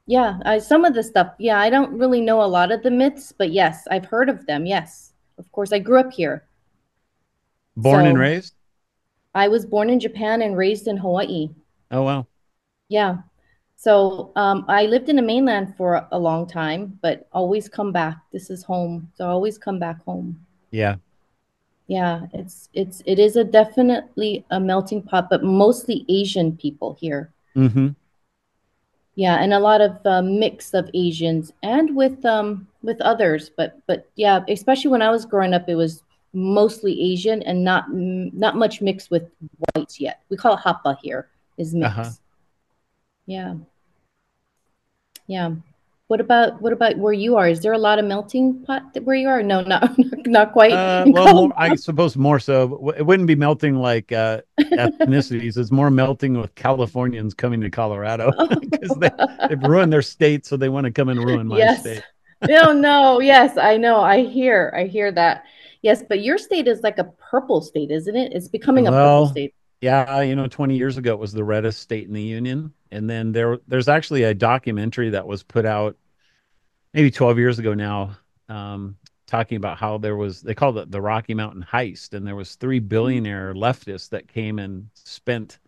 [0.05, 1.33] Yeah, I, some of the stuff.
[1.39, 4.45] Yeah, I don't really know a lot of the myths, but yes, I've heard of
[4.45, 4.67] them.
[4.67, 6.45] Yes, of course, I grew up here.
[7.75, 8.53] Born so, and raised.
[9.33, 11.49] I was born in Japan and raised in Hawaii.
[11.89, 12.27] Oh wow.
[12.89, 13.17] Yeah.
[13.75, 18.17] So um, I lived in the mainland for a long time, but always come back.
[18.31, 20.45] This is home, so I always come back home.
[20.69, 20.97] Yeah,
[21.93, 27.32] yeah it's it's it is a definitely a melting pot but mostly asian people here.
[27.56, 27.89] Mm-hmm.
[29.13, 33.79] yeah and a lot of uh, mix of asians and with um with others but
[33.86, 36.01] but yeah especially when i was growing up it was
[36.34, 39.29] mostly asian and not not much mixed with
[39.75, 40.21] whites yet.
[40.29, 41.29] We call it hapa here
[41.60, 41.99] is mixed.
[41.99, 42.10] Uh-huh.
[43.27, 43.53] yeah.
[45.27, 45.51] Yeah
[46.08, 47.48] what about what about where you are?
[47.48, 49.42] Is there a lot of melting pot where you are?
[49.42, 49.92] No, not
[50.26, 50.74] not quite.
[50.74, 52.94] Uh, well, more, I suppose more so.
[52.98, 55.58] It wouldn't be melting like uh, ethnicities.
[55.58, 59.12] It's more melting with Californians coming to Colorado because they,
[59.48, 61.80] they've ruined their state, so they want to come and ruin my yes.
[61.80, 62.04] state.
[62.48, 64.02] no, no, yes, I know.
[64.02, 65.46] I hear, I hear that.
[65.82, 68.34] Yes, but your state is like a purple state, isn't it?
[68.34, 69.56] It's becoming a purple state.
[69.84, 73.10] Yeah, you know, 20 years ago it was the reddest state in the union, and
[73.10, 75.98] then there there's actually a documentary that was put out
[76.93, 78.15] maybe 12 years ago now
[78.48, 78.96] um,
[79.28, 82.56] talking about how there was they called it the Rocky Mountain heist, and there was
[82.56, 85.60] three billionaire leftists that came and spent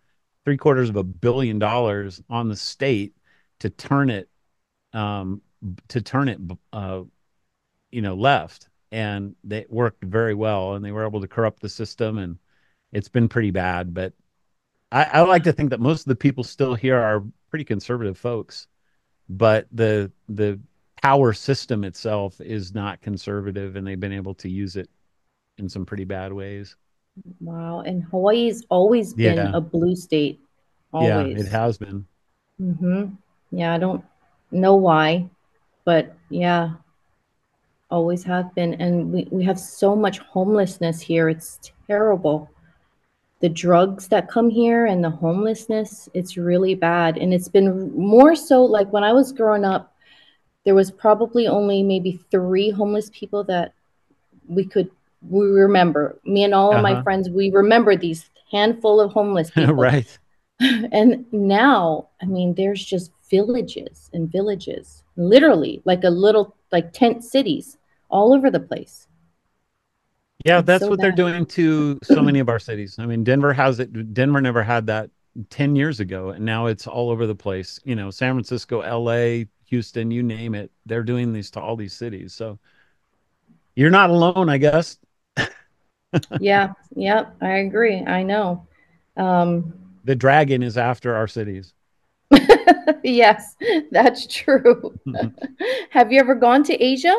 [0.46, 3.14] three quarters of a billion dollars on the state
[3.58, 4.30] to turn it
[4.94, 5.42] um,
[5.88, 6.40] to turn it
[6.72, 7.02] uh,
[7.90, 11.68] you know left, and they worked very well, and they were able to corrupt the
[11.68, 12.38] system, and
[12.96, 13.92] it's been pretty bad.
[13.92, 14.14] But
[14.90, 18.16] I, I like to think that most of the people still here are pretty conservative
[18.16, 18.68] folks,
[19.28, 20.58] but the the
[21.02, 24.88] power system itself is not conservative and they've been able to use it
[25.58, 26.74] in some pretty bad ways.
[27.40, 27.80] Wow.
[27.80, 29.50] And Hawaii's always been yeah.
[29.52, 30.40] a blue state.
[30.92, 31.36] Always.
[31.36, 32.06] Yeah, it has been.
[32.60, 33.14] Mm-hmm.
[33.50, 34.02] Yeah, I don't
[34.50, 35.28] know why,
[35.84, 36.70] but yeah,
[37.90, 38.74] always have been.
[38.74, 41.28] And we, we have so much homelessness here.
[41.28, 42.50] It's terrible.
[43.46, 47.16] The drugs that come here and the homelessness, it's really bad.
[47.16, 49.94] And it's been more so like when I was growing up,
[50.64, 53.72] there was probably only maybe three homeless people that
[54.48, 54.90] we could
[55.28, 56.94] we remember me and all of uh-huh.
[56.94, 60.18] my friends we remember these handful of homeless people right
[60.60, 67.24] and now i mean there's just villages and villages literally like a little like tent
[67.24, 67.78] cities
[68.08, 69.05] all over the place
[70.46, 71.04] yeah it's that's so what bad.
[71.04, 74.62] they're doing to so many of our cities i mean denver has it denver never
[74.62, 75.10] had that
[75.50, 79.44] 10 years ago and now it's all over the place you know san francisco la
[79.66, 80.70] Houston, you name it.
[80.86, 82.32] They're doing these to all these cities.
[82.32, 82.58] So
[83.74, 84.98] you're not alone, I guess.
[86.40, 87.98] yeah, yep, I agree.
[87.98, 88.66] I know.
[89.16, 91.74] Um, the dragon is after our cities.
[93.02, 93.56] yes,
[93.90, 94.98] that's true.
[95.90, 97.14] Have you ever gone to Asia?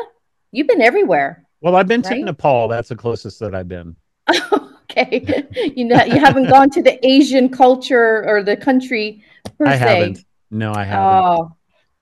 [0.50, 1.44] You've been everywhere.
[1.60, 2.18] Well, I've been right?
[2.18, 2.68] to Nepal.
[2.68, 3.96] That's the closest that I've been.
[4.90, 5.44] okay.
[5.76, 9.24] you know, you haven't gone to the Asian culture or the country
[9.58, 9.78] per I se.
[9.78, 10.24] haven't.
[10.50, 11.30] No, I haven't.
[11.30, 11.56] Oh,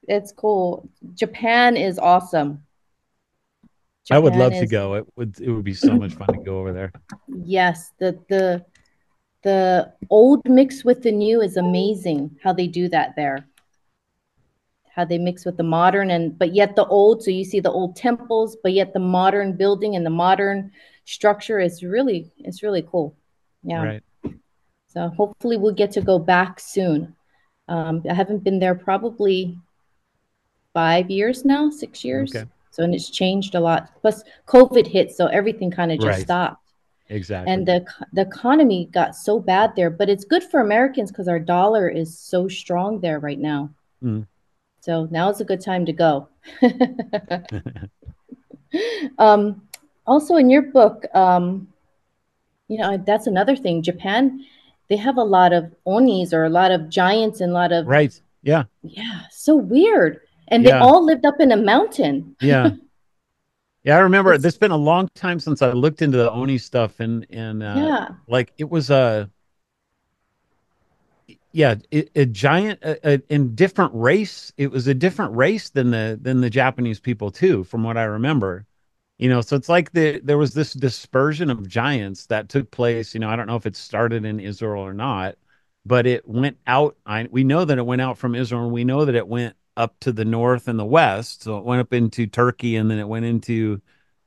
[0.09, 0.89] it's cool.
[1.15, 2.63] Japan is awesome.
[4.11, 4.95] I would Japan love to go.
[4.95, 6.93] It would it would be so much fun to go over there.
[7.29, 8.65] Yes, the the
[9.43, 13.49] the old mix with the new is amazing how they do that there.
[14.97, 17.71] How they mix with the modern and but yet the old, so you see the
[17.71, 20.73] old temples, but yet the modern building and the modern
[21.05, 23.15] structure is really it's really cool.
[23.63, 23.83] Yeah.
[23.85, 24.03] Right.
[24.89, 27.15] So hopefully we'll get to go back soon.
[27.69, 29.59] Um, I haven't been there probably
[30.73, 32.35] five years now, six years.
[32.35, 32.49] Okay.
[32.71, 33.91] So and it's changed a lot.
[34.01, 36.23] Plus COVID hit, so everything kind of just Right.
[36.23, 36.63] stopped
[37.09, 37.53] Exactly.
[37.53, 41.39] and the the economy got so bad there but it's good for americans because our
[41.39, 43.71] dollar is so strong there right now
[44.03, 44.27] Mm.
[44.87, 46.29] So now is a good time to go
[49.19, 49.63] um,
[50.07, 51.69] also in your book um,
[52.69, 54.45] you know that's another thing japan
[54.89, 57.87] they have a lot of onis or a lot of giants and a lot of
[57.87, 58.21] right.
[58.43, 58.65] Yeah.
[58.83, 60.81] yeah so weird and they Yeah.
[60.81, 62.71] all lived up in a mountain Yeah.
[63.87, 66.59] Yeah, I remember It's- it's been a long time since I looked into the Oni
[66.59, 69.31] stuff and and uh yeah like it was a
[71.57, 74.53] yeah, a, giant a, a, in different race.
[74.59, 78.05] It was a different race than the than the Japanese people too, from what I
[78.05, 78.67] remember.
[79.17, 83.15] You know, so it's like the there was this dispersion of giants that took place.
[83.15, 85.37] You know, I don't know if it started in Israel or not,
[85.87, 86.99] but it went out.
[87.07, 89.57] I we know that it went out from Israel, and we know that it went
[89.79, 91.43] up to the north and the west.
[91.45, 93.81] So it went up into Turkey, and then it went into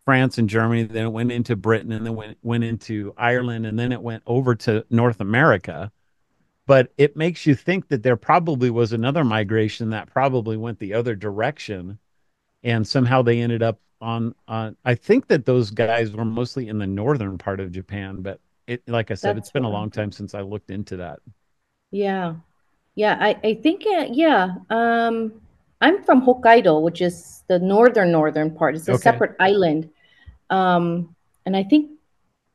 [0.05, 0.83] France and Germany.
[0.83, 4.23] Then it went into Britain, and then went went into Ireland, and then it went
[4.25, 5.91] over to North America.
[6.69, 10.95] But it makes you think that there probably was another migration that probably went the
[10.95, 11.99] other direction,
[12.63, 14.77] and somehow they ended up on on.
[14.85, 18.83] I think that those guys were mostly in the northern part of Japan, but it,
[18.87, 21.19] like I said, That's it's been a long time since I looked into that.
[21.91, 22.35] Yeah.
[22.95, 24.55] Yeah, I, I think uh, yeah.
[24.69, 25.41] Um,
[25.81, 28.75] I'm from Hokkaido, which is the northern northern part.
[28.75, 28.95] It's a Okay.
[28.95, 29.89] separate island.
[30.49, 31.91] Um, and I think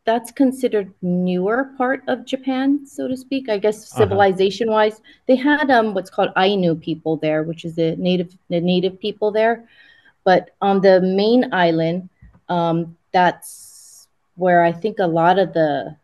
[0.04, 3.48] that's considered newer part of Japan, so to speak.
[3.48, 4.02] I guess Uh-huh.
[4.02, 8.60] civilization wise, they had um what's called Ainu people there, which is the native the
[8.60, 9.64] native people there.
[10.24, 12.08] But on the main island,
[12.48, 15.96] um, that's where I think a lot of the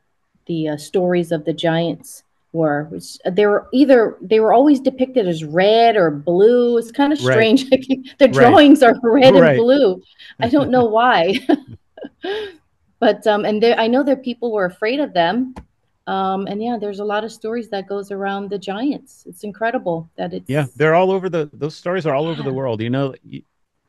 [0.47, 2.85] the uh, stories of the giants were.
[2.91, 6.79] Which they were either they were always depicted as red or blue.
[6.79, 7.59] It's kind of Right.
[7.59, 7.69] strange.
[8.19, 8.33] the Right.
[8.33, 9.51] drawings are red Right.
[9.51, 10.03] and blue.
[10.41, 11.39] I don't know why.
[13.01, 15.55] but um, and there I know that people were afraid of them.
[16.07, 19.25] Um, and yeah, there's a lot of stories that goes around the giants.
[19.27, 21.51] It's incredible that it's Yeah, they're all over the.
[21.53, 22.81] Those stories are all over the world.
[22.81, 23.15] You know,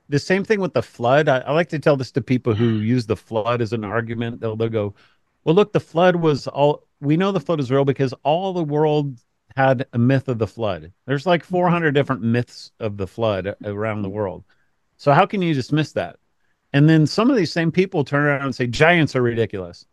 [0.10, 1.30] the same thing with the flood.
[1.30, 4.42] I, I like to tell this to people who use the flood as an argument.
[4.42, 4.96] They'll they'll go,
[5.44, 6.88] "Well, look, the flood was all.
[7.00, 9.20] We know the flood is real because all the world
[9.56, 10.94] had a myth of the flood.
[11.06, 14.44] There's like 400 different myths of the flood around the world.
[14.98, 16.18] So how can you dismiss that?
[16.74, 19.86] And then some of these same people turn around and say giants are ridiculous.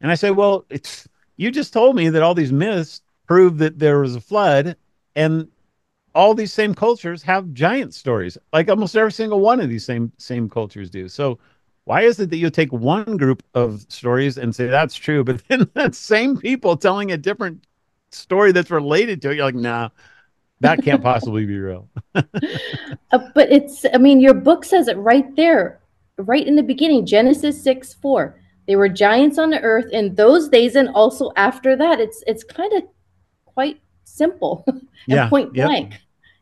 [0.00, 3.78] And I say, well, it's you just told me that all these myths prove that
[3.78, 4.76] there was a flood,
[5.14, 5.48] and
[6.14, 8.38] all these same cultures have giant stories.
[8.52, 11.08] Like almost every single one of these same same cultures do.
[11.08, 11.38] So
[11.84, 15.42] why is it that you take one group of stories and say that's true, but
[15.48, 17.64] then that same people telling a different
[18.10, 19.90] story that's related to it, you're like, nah,
[20.60, 21.88] that can't possibly be real.
[23.12, 25.78] Uh, but it's, I mean, your book says it right there,
[26.18, 28.40] right in the beginning, Genesis 6 4.
[28.66, 32.00] They were giants on the earth in those days and also after that.
[32.00, 32.82] It's it's kind of
[33.44, 35.68] quite simple and Yeah, point yep.
[35.68, 35.94] blank.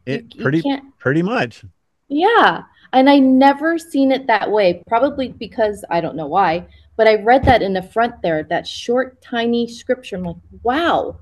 [0.06, 1.64] It you pretty can't- pretty much.
[2.08, 2.62] Yeah.
[2.92, 7.16] And I never seen it that way, probably because I don't know why, but I
[7.16, 10.14] read that in the front there, that short, tiny scripture.
[10.16, 11.18] I'm like, wow,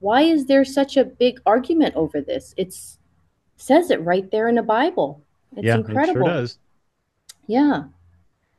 [0.00, 2.52] why is there such a big argument over this?
[2.58, 2.98] It's
[3.56, 5.22] says it right there in the Bible.
[5.56, 6.20] It's yeah, incredible.
[6.22, 6.58] it sure does.
[7.46, 7.84] Yeah.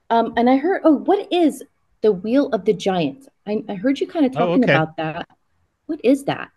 [0.10, 1.64] Um, and I heard, oh, what is
[2.02, 3.28] the Wheel of the Giant?
[3.48, 4.74] I, I heard you kind of Oh, talking okay.
[4.74, 5.28] about that.
[5.88, 6.52] What is that?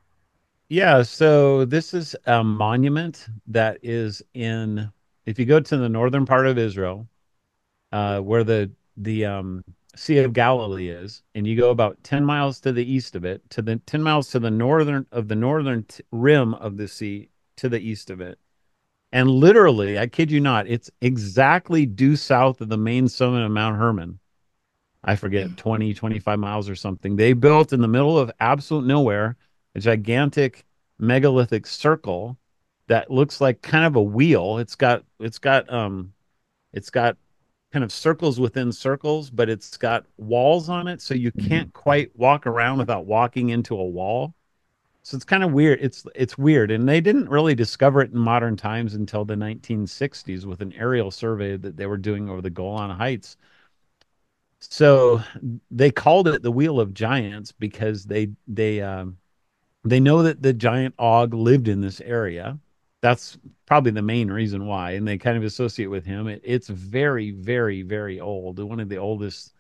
[0.69, 4.91] Yeah, so this is a monument that is in
[5.27, 7.09] if you go to the northern part of Israel,
[7.93, 9.65] uh, where the the um,
[9.97, 13.49] Sea of Galilee is, and you go about 10 miles to the east of it,
[13.53, 17.31] to the 10 miles to the northern of the northern t- rim of the sea
[17.57, 18.39] to the east of it.
[19.13, 23.51] And literally, I kid you not, it's exactly due south of the main summit of
[23.51, 24.21] Mount Hermon.
[25.03, 27.17] I forget 20, 25 miles or something.
[27.17, 29.37] They built in the middle of absolute nowhere
[29.75, 30.65] a gigantic
[30.99, 32.39] megalithic circle
[32.89, 34.59] that looks like kind of a wheel.
[34.59, 36.13] It's got it's got um
[36.73, 37.17] it's got
[37.73, 42.15] kind of circles within circles, but it's got walls on it, so you can't quite
[42.17, 44.35] walk around without walking into a wall.
[45.03, 45.79] So it's kind of weird.
[45.81, 50.45] It's it's weird, and they didn't really discover it in modern times until the 1960s
[50.45, 53.37] with an aerial survey that they were doing over the Golan Heights.
[54.61, 55.23] So
[55.71, 59.17] they called it the Wheel of Giants because they they um,
[59.85, 62.59] they know that the giant Og lived in this area.
[63.03, 66.29] That's probably the main reason why, and they kind of associate with him.
[66.29, 68.59] It, it's very, very, very old.
[68.59, 69.55] One of the oldest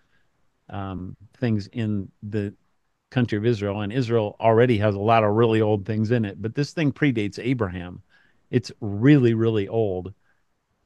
[0.68, 2.55] um, things in the
[3.11, 6.41] country of Israel, and Israel already has a lot of really old things in it.
[6.41, 8.03] But this thing predates Abraham.
[8.51, 10.15] It's really, really old,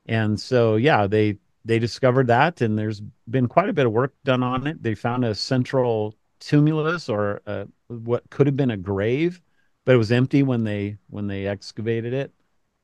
[0.06, 4.14] and so yeah, they they discovered that, and there's been quite a bit of work
[4.24, 4.82] done on it.
[4.82, 9.40] They found a central tumulus or a, what could have been a grave,
[9.84, 12.32] but it was empty when they when they excavated it.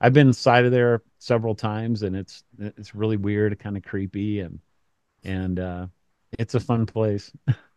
[0.01, 4.41] I've been inside of there several times, and it's it's really weird, kind of creepy,
[4.41, 4.61] and
[5.25, 5.87] and uh,
[6.39, 7.33] it's a fun place.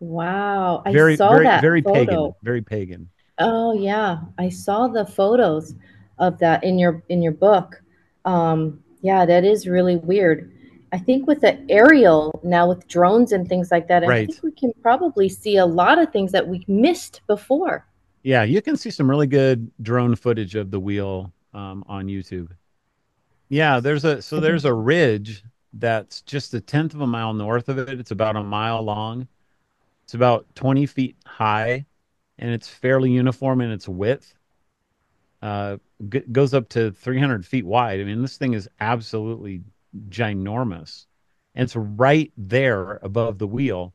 [0.00, 3.08] Wow, I very saw very that very pagan, very pagan.
[3.38, 5.74] Oh yeah, I saw the photos
[6.18, 7.82] of that in your in your book.
[8.24, 10.52] Um, yeah, that is really weird.
[10.92, 14.52] I think with the aerial now with drones and things like that, I think we
[14.52, 17.86] can probably see a lot of things that we missed before.
[18.22, 22.50] Yeah, you can see some really good drone footage of the wheel um, on YouTube.
[23.48, 25.44] Yeah, there's a so there's a ridge
[25.74, 28.00] that's just a tenth of a mile north of it.
[28.00, 29.28] It's about a mile long.
[30.08, 31.84] It's about 20 feet high,
[32.38, 34.34] and it's fairly uniform in its width.
[35.42, 35.76] Uh,
[36.08, 38.00] g- goes up to 300 feet wide.
[38.00, 39.60] I mean, this thing is absolutely
[40.08, 41.04] ginormous.
[41.54, 43.92] And it's right there above the wheel.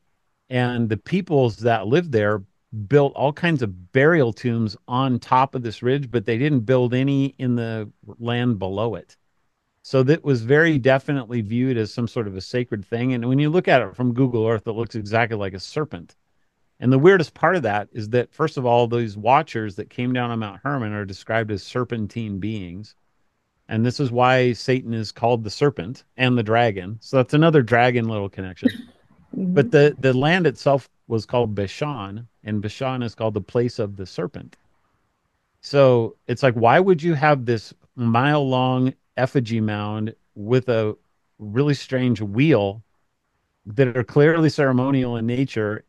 [0.48, 2.44] And the peoples that lived there
[2.86, 6.94] built all kinds of burial tombs on top of this ridge, but they didn't build
[6.94, 7.90] any in the
[8.20, 9.16] land below it.
[9.86, 13.12] So that was very definitely viewed as some sort of a sacred thing.
[13.12, 16.16] And when you look at it from Google Earth, it looks exactly like a serpent.
[16.80, 20.14] And the weirdest part of that is that, first of all, those watchers that came
[20.14, 22.96] down on Mount Hermon are described as serpentine beings.
[23.68, 26.96] And this is why Satan is called the serpent and the dragon.
[27.00, 28.70] So that's another dragon little connection.
[29.32, 29.70] But Mhm.
[29.70, 34.06] the, the land itself was called Bashan, and Bashan is called the place of the
[34.06, 34.56] serpent.
[35.60, 40.96] So it's like, why would you have this mile long effigy mound with a
[41.38, 42.82] really strange wheel
[43.66, 45.84] that are clearly ceremonial in nature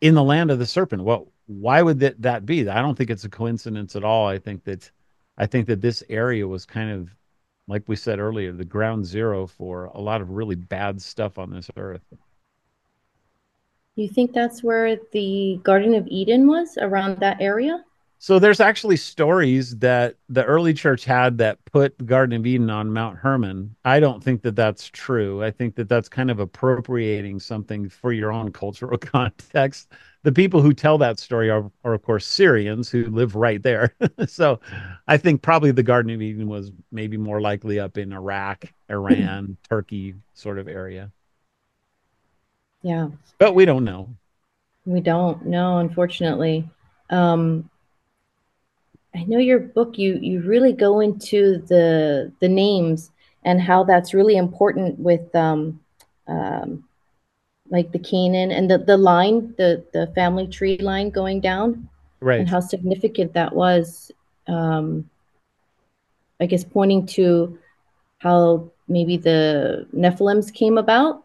[0.00, 1.04] in the land of the serpent?
[1.04, 2.68] Well, why would that, that be?
[2.68, 4.26] I don't think it's a coincidence at all.
[4.26, 4.90] I think that
[5.38, 7.14] I think that this area was kind of
[7.70, 11.50] like we said earlier, the ground zero for a lot of really bad stuff on
[11.50, 12.02] this earth.
[13.94, 17.84] You think that's where the Garden of Eden was, around that area?
[18.22, 22.68] So there's actually stories that the early church had that put the Garden of Eden
[22.68, 23.74] on Mount Hermon.
[23.86, 25.42] I don't think that that's true.
[25.42, 29.88] I think that that's kind of appropriating something for your own cultural context.
[30.22, 33.94] The people who tell that story are, are of course, Syrians who live right there.
[34.26, 34.60] so
[35.08, 39.56] I think probably the Garden of Eden was maybe more likely up in Iraq, Iran,
[39.70, 41.10] Turkey sort of area.
[42.82, 43.08] Yeah,
[43.38, 44.14] But we don't know.
[44.84, 46.68] we don't know, unfortunately.
[47.08, 47.70] Um,
[49.14, 53.10] I know your book, you you really go into the the names
[53.44, 55.80] and how that's really important with um,
[56.28, 56.84] um,
[57.70, 61.88] like the Canaan and the, the line, the the family tree line going down,
[62.20, 64.12] right and how significant that was.
[64.46, 65.08] Um,
[66.40, 67.58] I guess pointing to
[68.18, 71.24] how maybe the Nephilims came about.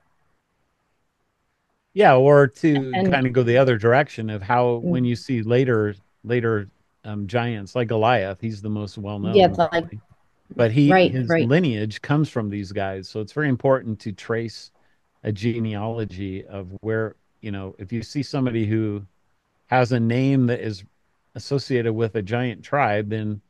[1.93, 5.15] Yeah, or to And kind of go the other direction of how mm, when you
[5.15, 6.69] see later later
[7.06, 9.36] um, giants like Goliath, he's the most well known.
[9.36, 9.97] yeah, like.
[10.56, 11.47] But he right, his right.
[11.47, 14.72] lineage comes from these guys, so it's very important to trace
[15.24, 19.03] a genealogy of where, you know, if you see somebody who
[19.68, 20.84] has a name that is
[21.34, 23.41] associated with a giant tribe, then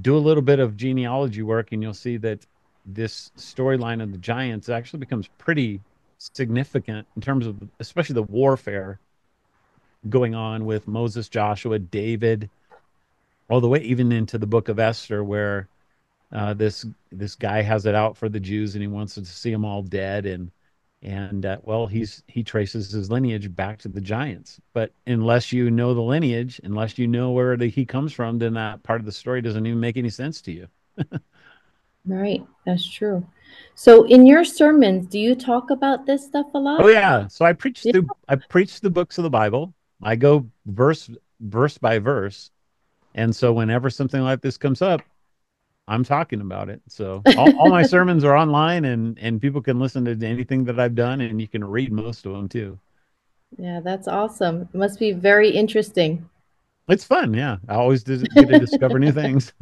[0.00, 2.46] do a little bit of genealogy work and you'll see that
[2.86, 5.80] this storyline of the giants actually becomes pretty
[6.18, 8.98] significant in terms of especially the warfare
[10.08, 12.48] going on with Moses, Joshua, David,
[13.50, 15.68] all the way even into the book of Esther, where
[16.32, 19.50] uh, this this guy has it out for the Jews and he wants to see
[19.50, 20.50] them all dead and
[21.02, 24.60] and uh, well he's he traces his lineage back to the giants.
[24.72, 28.54] But unless you know the lineage unless you know where the, he comes from then
[28.54, 30.68] that part of the story doesn't even make any sense to you.
[32.04, 33.26] Right, that's true.
[33.74, 36.82] So in your sermons, do you talk about this stuff a lot?
[36.82, 37.28] Oh yeah.
[37.28, 37.92] So i preach Yeah.
[37.92, 39.74] through i preach the books of the bible.
[40.02, 42.50] I go verse verse by verse
[43.14, 45.02] and so whenever something like this comes up
[45.88, 46.80] I'm talking about it.
[46.88, 50.78] So all, all my sermons are online, and and people can listen to anything that
[50.78, 52.78] I've done, and you can read most of them too.
[53.58, 54.62] Yeah, that's awesome.
[54.72, 56.28] It must be very interesting.
[56.88, 57.58] It's fun, yeah.
[57.68, 59.52] I always get to discover new things.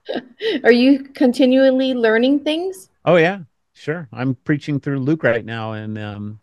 [0.64, 2.90] Are you continually learning things?
[3.04, 3.40] Oh yeah,
[3.72, 4.08] sure.
[4.12, 6.40] I'm preaching through Luke right now, and um,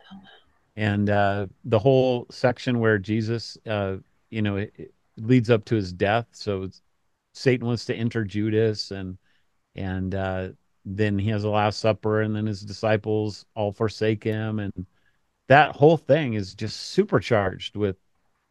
[0.76, 3.98] and uh, the whole section where Jesus, uh,
[4.30, 6.28] you know, it, leads up to his death.
[6.32, 6.70] So
[7.34, 9.18] Satan wants to enter Judas, and
[9.76, 10.50] and uh,
[10.86, 14.74] then he has a Last Supper, and then his disciples all forsake him, and
[15.48, 17.98] that whole thing is just supercharged with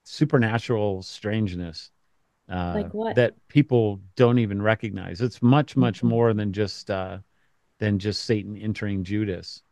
[0.04, 1.90] supernatural strangeness
[2.48, 3.16] uh, Like what?
[3.16, 5.20] that people don't even recognize.
[5.20, 6.08] It's much, much Mhm.
[6.10, 7.18] more than just uh,
[7.78, 9.62] than just Satan entering Judas.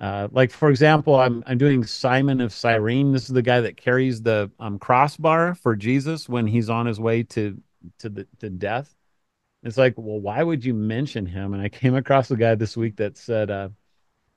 [0.00, 3.12] Uh, like for example, I'm I'm doing Simon of Cyrene.
[3.12, 6.98] This is the guy that carries the um, crossbar for Jesus when he's on his
[6.98, 7.60] way to
[7.98, 8.94] to the to death.
[9.62, 11.54] It's like, well, why would you mention him?
[11.54, 13.70] And I came across a guy this week that said, uh,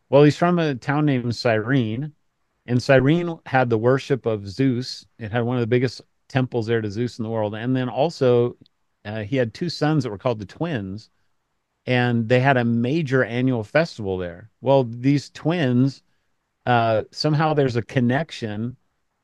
[0.10, 2.14] well, he's from a town named Cyrene,
[2.66, 5.05] and Cyrene had the worship of Zeus.
[5.20, 7.55] It had one of the biggest temples there to Zeus in the world.
[7.55, 8.55] And then also,
[9.03, 11.10] uh, he had two sons that were called the twins,
[11.88, 14.50] and they had a major annual festival there.
[14.60, 16.04] Well, these twins,
[16.66, 18.76] uh, somehow there's a connection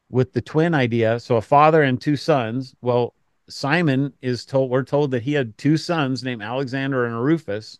[0.10, 1.20] with the twin idea.
[1.20, 2.74] So a father and two sons.
[2.82, 3.14] Well,
[3.50, 7.80] Simon is told, we're told that he had two sons named Alexander and Rufus.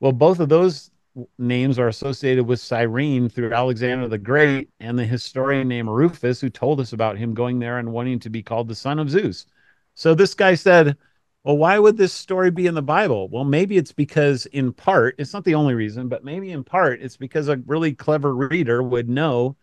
[0.00, 0.90] Well, both of those
[1.38, 6.50] names are associated with Cyrene through Alexander the Great and the historian named Rufus, who
[6.50, 9.46] told us about him going there and wanting to be called the son of Zeus.
[9.94, 10.96] So this guy said,
[11.44, 13.28] Well, why would this story be in the Bible?
[13.28, 17.00] Well, maybe it's because, in part, it's not the only reason, but maybe in part,
[17.00, 19.56] it's because a really clever reader would know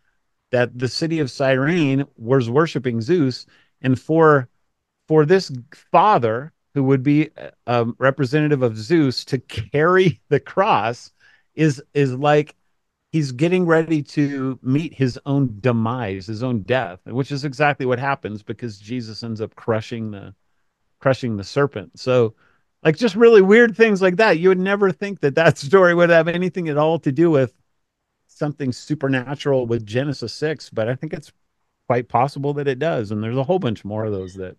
[0.51, 3.45] that the city of Cyrene was worshiping Zeus.
[3.81, 4.49] And for
[5.07, 5.51] for this
[5.91, 7.29] father who would be
[7.67, 11.11] a representative of Zeus to carry the cross
[11.55, 12.55] is is like
[13.11, 17.99] he's getting ready to meet his own demise, his own death, which is exactly what
[17.99, 20.33] happens because Jesus ends up crushing the
[20.99, 21.99] crushing the serpent.
[21.99, 22.35] So
[22.83, 24.39] like just really weird things like that.
[24.39, 27.53] You would never think that that story would have anything at all to do with
[28.27, 31.31] something supernatural with Genesis 6, but I think it's
[31.87, 34.57] quite possible that it does and there's a whole bunch more of those that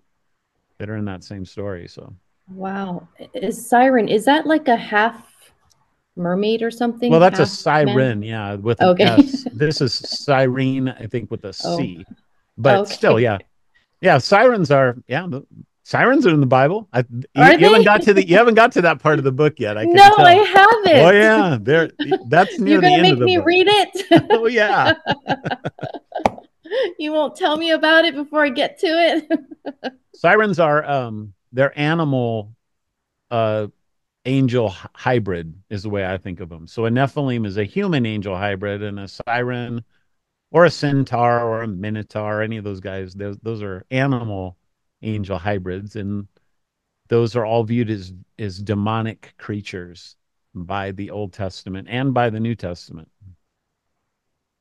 [0.78, 1.86] that are in that same story.
[1.88, 2.14] So
[2.50, 3.06] Wow.
[3.34, 5.52] Is Siren, is that like a half
[6.16, 7.10] mermaid or something?
[7.10, 7.94] Well, that's a Half man?
[7.94, 9.04] siren, yeah, with Okay.
[9.04, 9.44] S.
[9.52, 11.78] This is siren, I think, with a oh.
[11.78, 12.04] C.
[12.08, 12.14] Oh.
[12.56, 12.92] But Okay.
[12.94, 13.38] still, yeah,
[14.00, 14.18] yeah.
[14.18, 15.28] Sirens are, yeah,
[15.88, 16.86] sirens are in the Bible.
[16.92, 19.32] I, you, you haven't got to the, you haven't got to that part of the
[19.32, 19.78] book yet.
[19.78, 20.26] I can No, tell.
[20.26, 20.88] I haven't.
[20.98, 21.90] Oh yeah, there.
[22.28, 23.46] That's near You're gonna end make of the me book.
[23.46, 24.06] read it?
[24.30, 24.92] Oh yeah.
[26.98, 29.92] You won't tell me about it before I get to it?
[30.14, 32.54] Sirens are, um, they're animal,
[33.30, 33.68] uh,
[34.26, 36.66] angel hybrid is the way I think of them.
[36.66, 39.82] So a Nephilim is a human angel hybrid, and a siren
[40.50, 44.57] or a centaur or a minotaur, any of those guys, those those are animal
[45.02, 46.28] angel hybrids, and
[47.08, 50.16] those are all viewed as as demonic creatures
[50.54, 53.08] by the Old Testament and by the New Testament.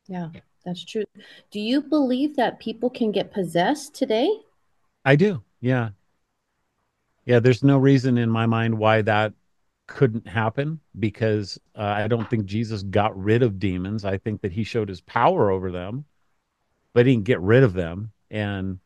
[0.08, 0.30] Yeah,
[0.66, 1.04] that's true.
[1.52, 4.30] Do you believe that people can get possessed today?
[5.06, 5.90] I do, yeah,
[7.26, 7.40] yeah.
[7.40, 9.34] There's no reason in my mind why that
[9.88, 14.06] couldn't happen because uh, I don't think Jesus got rid of demons.
[14.06, 16.06] I think that he showed his power over them,
[16.94, 18.12] but he didn't get rid of them.
[18.30, 18.80] And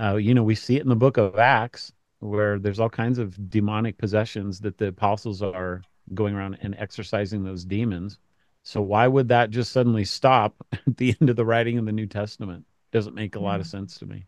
[0.00, 3.18] uh, you know, we see it in the book of Acts where there's all kinds
[3.18, 5.82] of demonic possessions that the apostles are
[6.14, 8.18] going around and exorcising those demons.
[8.64, 11.92] So why would that just suddenly stop at the end of the writing of the
[11.92, 12.64] New Testament?
[12.92, 14.26] Doesn't make a lot of sense to me.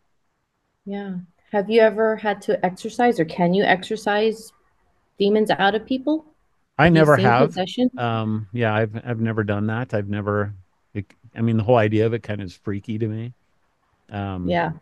[0.85, 1.17] Yeah.
[1.53, 4.53] Have you ever had to exercise or can you exercise
[5.19, 6.27] demons out of people?
[6.79, 7.55] I Have never have.
[7.55, 7.91] possession?
[7.97, 9.95] Um, yeah, I've I've never done that.
[9.95, 10.55] I've never.
[10.93, 13.35] It, I mean, the whole idea of it kind of is freaky to me.
[14.11, 14.73] Um, Yeah.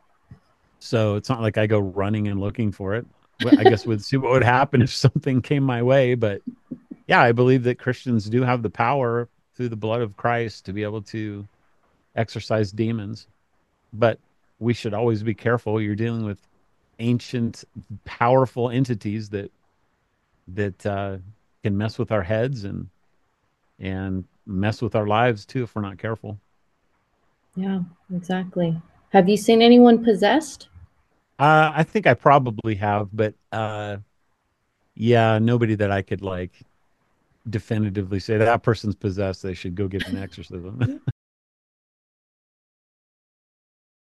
[0.83, 3.07] So it's not like I go running and looking for it.
[3.47, 6.17] I guess we'd see what would happen if something came my way.
[6.17, 6.43] But
[7.07, 10.73] yeah, I believe that Christians do have the power through the blood of Christ to
[10.73, 11.47] be able to
[12.17, 13.29] exorcise demons.
[13.93, 14.19] But
[14.59, 15.81] we should always be careful.
[15.81, 16.41] You're dealing with
[16.99, 17.63] ancient,
[18.05, 19.53] powerful entities that
[20.49, 21.19] that uh,
[21.63, 22.89] can mess with our heads and
[23.79, 26.41] and mess with our lives too if we're not careful.
[27.55, 28.83] Yeah, exactly.
[29.11, 30.69] Have you seen anyone possessed?
[31.39, 33.97] Uh, I think I probably have, but uh,
[34.95, 36.53] yeah, nobody that I could like
[37.49, 39.43] definitively say that person's possessed.
[39.43, 41.01] They should go get an exorcism.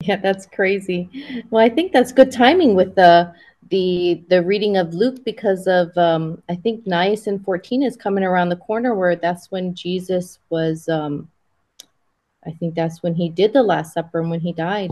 [0.02, 1.10] Yeah, that's crazy.
[1.50, 3.34] Well, I think that's good timing with the
[3.72, 8.50] the the reading of Luke because of um, I think Nisan 14 is coming around
[8.50, 11.28] the corner where that's when Jesus was um,
[12.46, 14.92] I think that's when he did the last supper and when he died.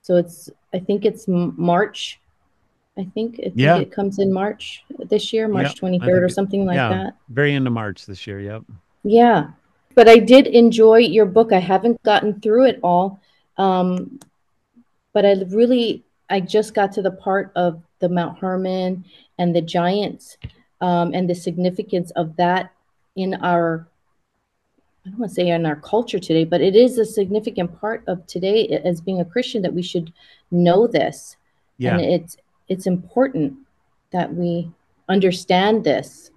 [0.00, 2.20] So it's I think it's March.
[2.96, 3.78] I think, I think yeah.
[3.78, 6.00] it comes in March this year, March yep.
[6.00, 7.16] 23rd or something like yeah, that.
[7.30, 8.62] Very end of March this year, yep.
[9.02, 9.50] Yeah.
[9.94, 11.52] But I did enjoy your book.
[11.52, 13.20] I haven't gotten through it all.
[13.56, 14.18] Um,
[15.12, 19.04] but I really I just got to the part of the Mount Hermon
[19.38, 20.38] and the giants
[20.80, 22.72] um, and the significance of that
[23.16, 23.86] in our
[25.04, 28.04] I don't want to say in our culture today, but it is a significant part
[28.06, 30.12] of today as being a Christian that we should
[30.50, 31.36] know this.
[31.78, 31.96] Yeah.
[31.96, 32.36] And it's
[32.68, 33.54] it's important
[34.12, 34.70] that we
[35.08, 36.30] understand this.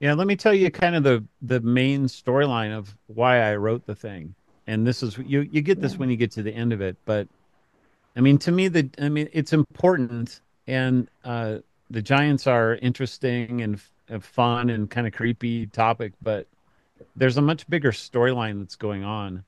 [0.00, 3.84] Yeah, let me tell you kind of the the main storyline of why I wrote
[3.86, 4.34] the thing.
[4.66, 5.98] And this is you you get this yeah.
[5.98, 7.28] when you get to the end of it, but
[8.16, 11.58] I mean, to me, the I mean, it's important, and uh,
[11.90, 13.80] the Giants are interesting and
[14.10, 16.46] f- fun and kind of creepy topic, but
[17.16, 19.44] there's a much bigger storyline that's going on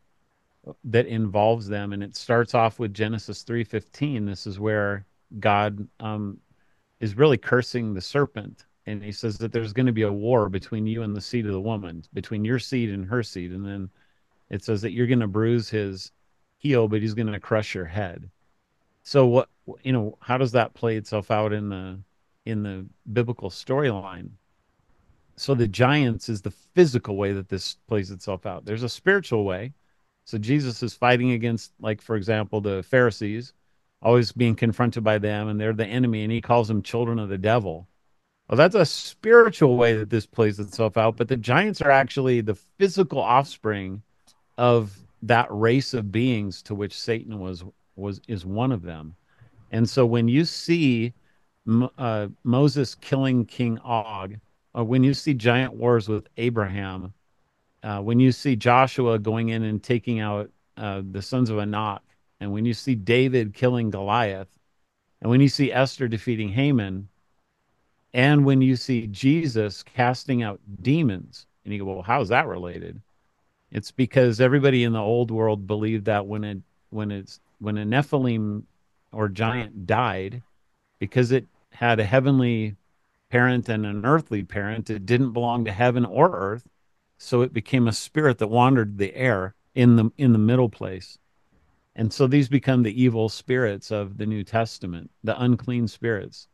[0.84, 4.26] that involves them, and it starts off with Genesis three fifteen.
[4.26, 5.07] This is where
[5.38, 6.38] God um,
[7.01, 10.48] is really cursing the serpent, and he says that there's going to be a war
[10.48, 13.64] between you and the seed of the woman, between your seed and her seed, and
[13.64, 13.88] then
[14.51, 16.12] it says that you're going to bruise his
[16.59, 18.28] heel, but he's going to crush your head.
[19.03, 19.48] So what
[19.82, 21.98] you know, how does that play itself out in the
[22.44, 24.30] in the biblical storyline?
[25.41, 28.66] So the giants is the physical way that this plays itself out.
[28.66, 29.72] There's a spiritual way.
[30.26, 33.55] So Jesus is fighting against, like for example, the Pharisees,
[34.03, 37.30] always being confronted by them, and they're the enemy, and he calls them children of
[37.30, 37.88] the devil.
[38.51, 41.16] Well, that's a spiritual way that this plays itself out.
[41.16, 44.03] But the giants are actually the physical offspring
[44.59, 47.64] of that race of beings to which Satan was
[47.97, 49.16] was is one of them.
[49.72, 51.14] And so when you see
[51.97, 54.36] uh, Moses killing King Og,
[54.73, 57.12] when you see giant wars with Abraham,
[57.83, 62.03] uh, when you see Joshua going in and taking out uh, the sons of Anak,
[62.41, 64.49] and when you see David killing Goliath,
[65.21, 67.09] and when you see Esther defeating Haman,
[68.12, 72.47] and when you see Jesus casting out demons, and you go, well, how is that
[72.47, 73.01] related?
[73.71, 76.59] It's because everybody in the old world believed that when it
[76.91, 78.64] when it's when a Nephilim
[79.12, 80.43] or giant died,
[80.99, 82.75] because it had a heavenly
[83.31, 86.68] parent and an earthly parent, it didn't belong to heaven or earth.
[87.18, 91.18] So it became a spirit that wandered the air in the in the middle place.
[91.95, 96.49] And so these become the evil spirits of the New Testament, the unclean spirits.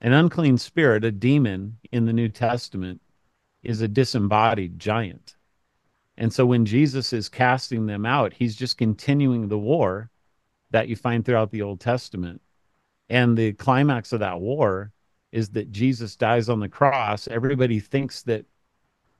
[0.00, 3.00] An unclean spirit, a demon in the New Testament,
[3.62, 5.36] is a disembodied giant.
[6.16, 10.10] And so when Jesus is casting them out, he's just continuing the war
[10.70, 12.40] that you find throughout the Old Testament.
[13.08, 14.92] And the climax of that war
[15.32, 17.28] is that Jesus dies on the cross.
[17.28, 18.44] Everybody thinks that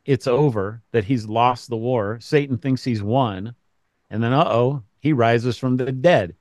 [0.04, 2.18] it's over, that he's lost the war.
[2.20, 3.54] Satan thinks he's won.
[4.10, 6.34] And then, uh oh, he rises from the dead.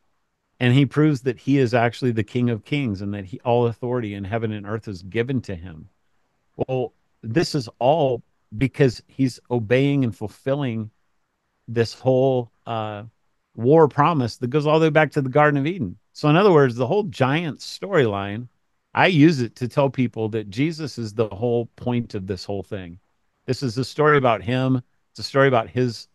[0.60, 3.68] And he proves that he is actually the King of Kings and that he, all
[3.68, 5.88] authority in heaven and earth is given to him.
[6.56, 8.24] Well, this is all
[8.58, 10.90] because he's obeying and fulfilling
[11.68, 13.04] this whole uh,
[13.56, 15.98] war promise that goes all the way back to the Garden of Eden.
[16.14, 18.48] So, in other words, the whole giant storyline,
[18.94, 22.64] I use it to tell people that Jesus is the whole point of this whole
[22.64, 23.00] thing.
[23.46, 24.82] This is a story about him.
[25.12, 26.08] It's a story about his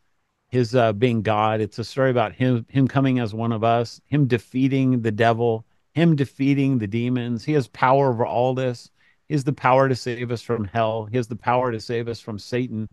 [0.49, 1.61] his uh, being God.
[1.61, 5.64] It's a story about him him coming as one of us, him defeating the devil,
[5.95, 7.45] him defeating the demons.
[7.45, 8.91] He has power over all this.
[9.29, 11.07] He has the power to save us from hell.
[11.07, 12.89] He has the power to save us from Satan.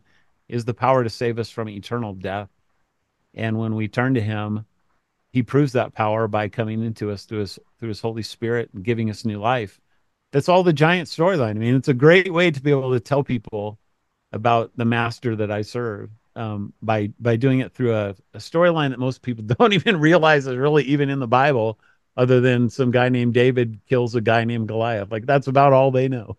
[0.47, 2.49] He has the power to save us from eternal death.
[3.33, 4.65] And when we turn to him,
[5.31, 8.83] he proves that power by coming into us through his through his Holy Spirit and
[8.83, 9.79] giving us new life.
[10.31, 11.51] That's all the giant storyline.
[11.51, 13.79] I mean, it's a great way to be able to tell people
[14.31, 18.91] about the master that I serve um, by by doing it through a, a storyline
[18.91, 21.79] that most people don't even realize is really even in the Bible,
[22.17, 25.11] other than some guy named David kills a guy named Goliath.
[25.11, 26.37] Like that's about all they know.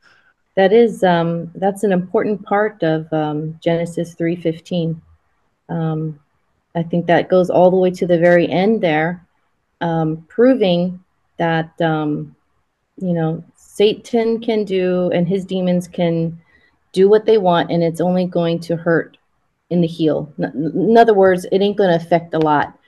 [0.56, 5.00] that is um, that's an important part of um, Genesis three fifteen.
[5.68, 6.20] Um,
[6.74, 9.24] I think that goes all the way to the very end there,
[9.80, 11.02] um, proving
[11.38, 12.34] that, um,
[12.96, 16.40] you know, Satan can do and his demons can
[16.92, 19.18] do what they want, and it's only going to hurt
[19.70, 20.32] in the heel.
[20.38, 22.78] In other words, it ain't going to affect a lot.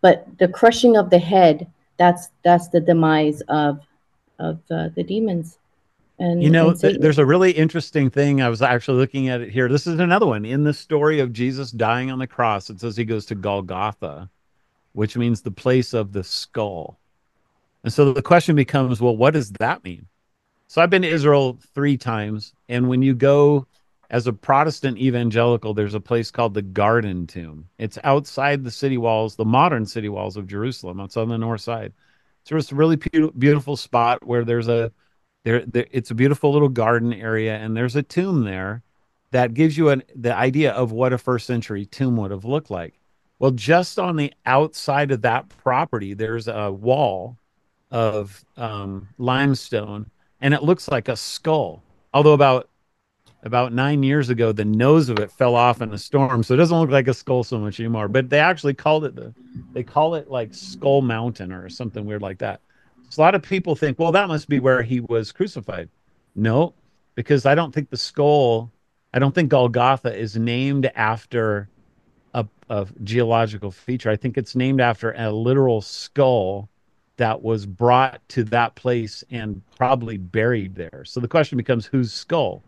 [0.00, 1.66] But the crushing of the head,
[1.98, 3.80] that's that's the demise of
[4.38, 5.58] of uh, the demons.
[6.18, 8.40] And, you know, th- there's a really interesting thing.
[8.40, 9.68] I was actually looking at it here.
[9.68, 12.70] This is another one in the story of Jesus dying on the cross.
[12.70, 14.30] It says he goes to Golgotha,
[14.94, 16.98] which means the place of the skull.
[17.84, 20.06] And so the question becomes, well, what does that mean?
[20.68, 23.66] So I've been to Israel three times, and when you go
[24.10, 27.68] as a Protestant evangelical, there's a place called the Garden Tomb.
[27.78, 30.98] It's outside the city walls, the modern city walls of Jerusalem.
[31.00, 31.92] It's on the north side.
[32.44, 34.90] So it's a really beautiful spot where there's a
[35.46, 38.82] there, there it's a beautiful little garden area, and there's a tomb there
[39.30, 42.68] that gives you an, the idea of what a first century tomb would have looked
[42.68, 42.98] like.
[43.38, 47.38] Well, just on the outside of that property, there's a wall
[47.92, 51.80] of um, limestone, and it looks like a skull.
[52.12, 52.68] Although about
[53.44, 56.56] about nine years ago, the nose of it fell off in a storm, so it
[56.56, 58.08] doesn't look like a skull so much anymore.
[58.08, 59.32] But they actually called it the
[59.72, 62.62] they call it like Skull Mountain or something weird like that.
[63.08, 65.88] So a lot of people think, well, that must be where he was crucified.
[66.34, 66.74] No,
[67.14, 68.70] because I don't think the skull,
[69.14, 71.68] I don't think Golgotha is named after
[72.34, 74.10] a, a geological feature.
[74.10, 76.68] I think it's named after a literal skull
[77.16, 81.02] that was brought to that place and probably buried there.
[81.06, 82.62] So the question becomes whose skull?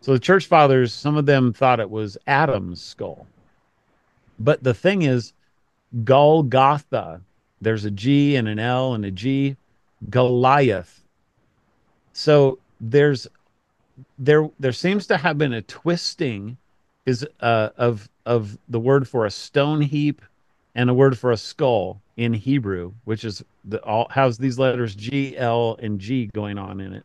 [0.00, 3.26] So the church fathers, some of them thought it was Adam's skull.
[4.38, 5.32] But the thing is,
[6.04, 7.20] Golgotha,
[7.60, 9.56] there's a G and an L and a G,
[10.10, 11.02] Goliath.
[12.12, 13.26] So there's
[14.18, 16.56] there there seems to have been a twisting
[17.06, 20.22] is uh, of of the word for a stone heap
[20.74, 24.94] and a word for a skull in Hebrew, which is the all has these letters
[24.94, 27.04] G, L, and G going on in it.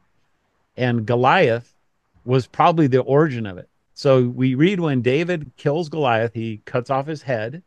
[0.77, 1.73] And Goliath
[2.25, 3.69] was probably the origin of it.
[3.95, 7.61] So we read when David kills Goliath, he cuts off his head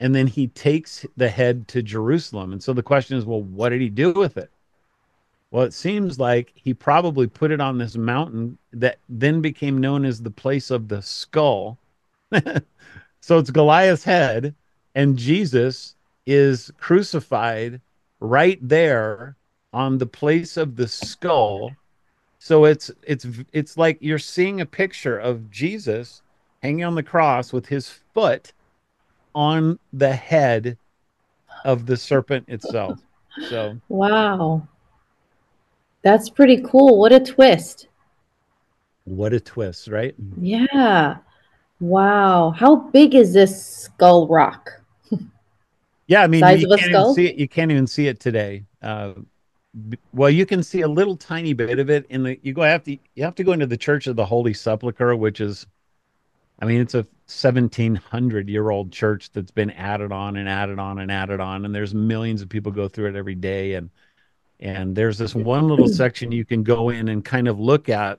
[0.00, 2.52] and then he takes the head to Jerusalem.
[2.52, 4.50] And so the question is, well, what did he do with it?
[5.50, 10.04] Well, it seems like he probably put it on this mountain that then became known
[10.04, 11.78] as the place of the skull.
[13.20, 14.54] so it's Goliath's head,
[14.94, 15.94] and Jesus
[16.26, 17.80] is crucified
[18.20, 19.36] right there
[19.72, 21.72] on the place of the skull
[22.38, 26.22] so it's it's it's like you're seeing a picture of Jesus
[26.62, 28.52] hanging on the cross with his foot
[29.38, 30.76] on the head
[31.64, 32.98] of the serpent itself.
[33.48, 34.66] So wow.
[36.02, 36.98] That's pretty cool.
[36.98, 37.86] What a twist.
[39.04, 40.16] What a twist, right?
[40.40, 41.18] Yeah.
[41.78, 42.50] Wow.
[42.50, 44.72] How big is this skull rock?
[46.08, 47.36] yeah, I mean, Size you can't even see it.
[47.36, 48.64] You can't even see it today.
[48.82, 49.12] Uh,
[50.12, 52.82] well you can see a little tiny bit of it in the you go have
[52.82, 55.66] to you have to go into the church of the holy sepulchre which is
[56.58, 60.98] i mean it's a 1700 year old church that's been added on and added on
[60.98, 63.90] and added on and there's millions of people go through it every day and
[64.60, 68.18] and there's this one little section you can go in and kind of look at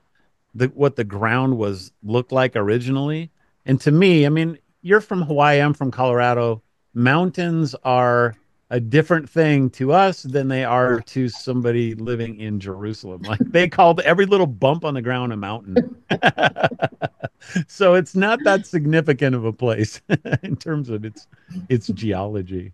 [0.54, 3.32] the what the ground was looked like originally.
[3.66, 6.62] And to me i mean you're from hawaii i'm from colorado
[6.94, 8.36] mountains are
[8.72, 13.24] a different thing to us than they are to somebody living in Jerusalem.
[13.24, 15.96] Like they called every little bump on the ground a mountain.
[17.68, 20.02] so it's not that significant of a place
[20.44, 21.28] in terms of its
[21.68, 22.74] its geology.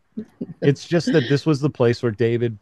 [0.61, 2.57] It's just that this was the place where David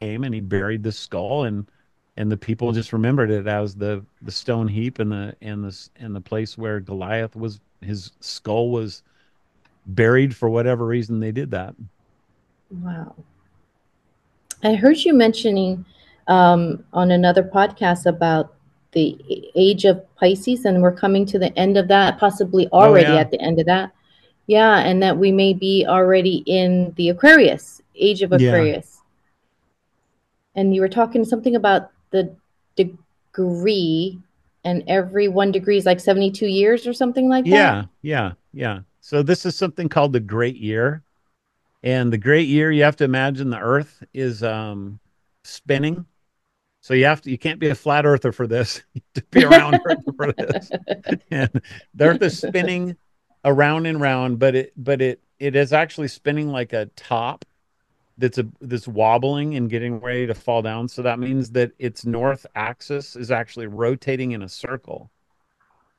[0.00, 1.68] came and he buried the skull and
[2.16, 5.88] and the people just remembered it as the the stone heap and the and the
[5.96, 9.02] and the place where Goliath was his skull was
[9.86, 11.74] buried for whatever reason they did that.
[12.70, 13.14] Wow.
[14.62, 15.84] I heard you mentioning
[16.26, 18.54] um, on another podcast about
[18.92, 19.18] the
[19.54, 23.14] age of Pisces, and we're coming to the end of that, possibly oh, already oh,
[23.14, 23.20] yeah.
[23.20, 23.92] at the end of that.
[24.46, 28.98] Yeah, and that we may be already in the Aquarius, age of Aquarius.
[30.54, 30.60] Yeah.
[30.62, 32.34] And you were talking something about the
[32.76, 34.18] degree,
[34.64, 37.50] and every one degree is like 72 years or something like that.
[37.50, 38.80] Yeah, yeah, yeah.
[39.00, 41.02] So this is something called the Great Year.
[41.82, 44.98] And the great year, you have to imagine the Earth is um,
[45.44, 46.06] spinning.
[46.80, 48.82] So you have to you can't be a flat earther for this.
[49.14, 50.70] to be around Earth for this.
[51.30, 51.62] And
[51.94, 52.96] the Earth is spinning
[53.44, 57.44] around and round, but it but it it is actually spinning like a top
[58.16, 60.88] that's a that's wobbling and getting ready to fall down.
[60.88, 65.10] So that means that its north axis is actually rotating in a circle.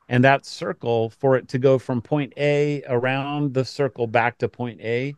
[0.10, 4.50] And that circle, for it to go from point A around the circle back to
[4.50, 5.14] point A,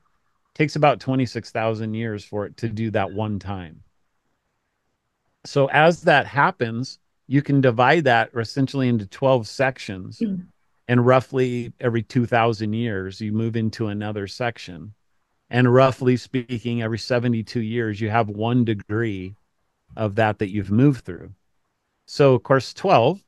[0.56, 3.84] takes about 26,000 years for it to do that one time.
[5.45, 10.20] So as that happens, you can divide that essentially into 12 sections.
[10.20, 10.45] Mm.
[10.88, 14.93] And roughly every 2,000 years, you move into another section.
[15.49, 19.36] And roughly speaking, every 72 years, you have one degree
[19.95, 21.34] of that that you've moved through.
[22.06, 23.24] So, of course, 12,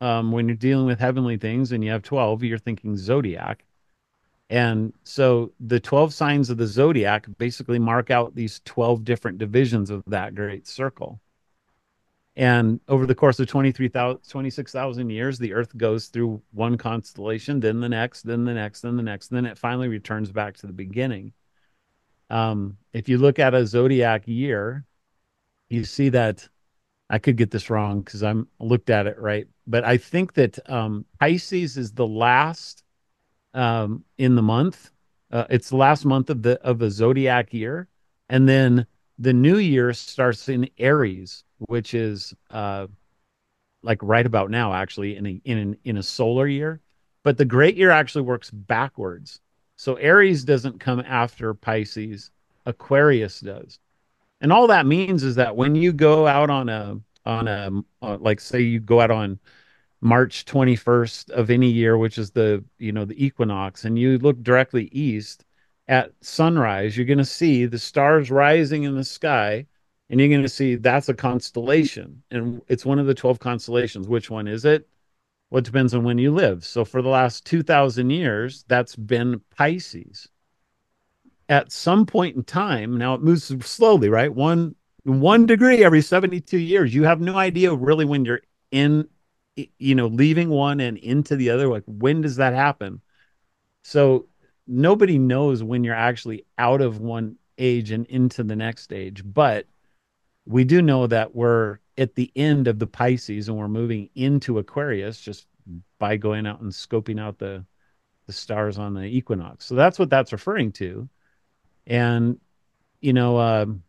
[0.00, 3.64] um, when you're dealing with heavenly things and you have 12, you're thinking zodiac.
[4.50, 9.90] And so the 12 signs of the zodiac basically mark out these 12 different divisions
[9.90, 11.20] of that great circle.
[12.34, 17.78] And over the course of 23,000, 26,000 years, the Earth goes through one constellation, then
[17.80, 20.72] the next, then the next, then the next, then it finally returns back to the
[20.72, 21.32] beginning.
[22.28, 24.84] Um, if you look at a zodiac year,
[25.68, 26.48] you see that
[27.08, 30.58] I could get this wrong because I'm looked at it right, but I think that
[30.68, 32.84] um, Pisces is the last
[33.54, 34.90] um, in the month.
[35.30, 37.88] Uh, it's the last month of the of a zodiac year,
[38.28, 38.86] and then
[39.18, 42.86] the new year starts in Aries, which is uh,
[43.82, 46.80] like right about now, actually in a in an, in a solar year.
[47.22, 49.40] But the great year actually works backwards.
[49.76, 52.30] So Aries doesn't come after Pisces,
[52.66, 53.78] Aquarius does.
[54.40, 57.70] And all that means is that when you go out on a on a
[58.02, 59.38] uh, like say you go out on
[60.00, 64.42] March 21st of any year, which is the you know the equinox, and you look
[64.42, 65.44] directly east
[65.88, 69.66] at sunrise, you're going to see the stars rising in the sky,
[70.08, 74.08] and you're going to see that's a constellation, and it's one of the 12 constellations.
[74.08, 74.88] Which one is it?
[75.50, 76.64] Well, it depends on when you live.
[76.64, 80.28] So for the last 2,000 years, that's been Pisces.
[81.48, 84.32] At some point in time, now it moves slowly, right?
[84.32, 86.94] One one degree every 72 years.
[86.94, 89.08] You have no idea really when you're in
[89.56, 91.68] you know, leaving one and into the other?
[91.68, 93.00] Like, when does that happen?
[93.82, 94.26] So
[94.66, 99.66] nobody knows when you're actually out of one age and into the next age, but
[100.46, 104.58] we do know that we're at the end of the Pisces and we're moving into
[104.58, 105.46] Aquarius just
[105.98, 107.64] by going out and scoping out the
[108.26, 109.66] the stars on the equinox.
[109.66, 111.08] So that's what that's referring to.
[111.86, 112.38] And
[113.00, 113.82] you know, um,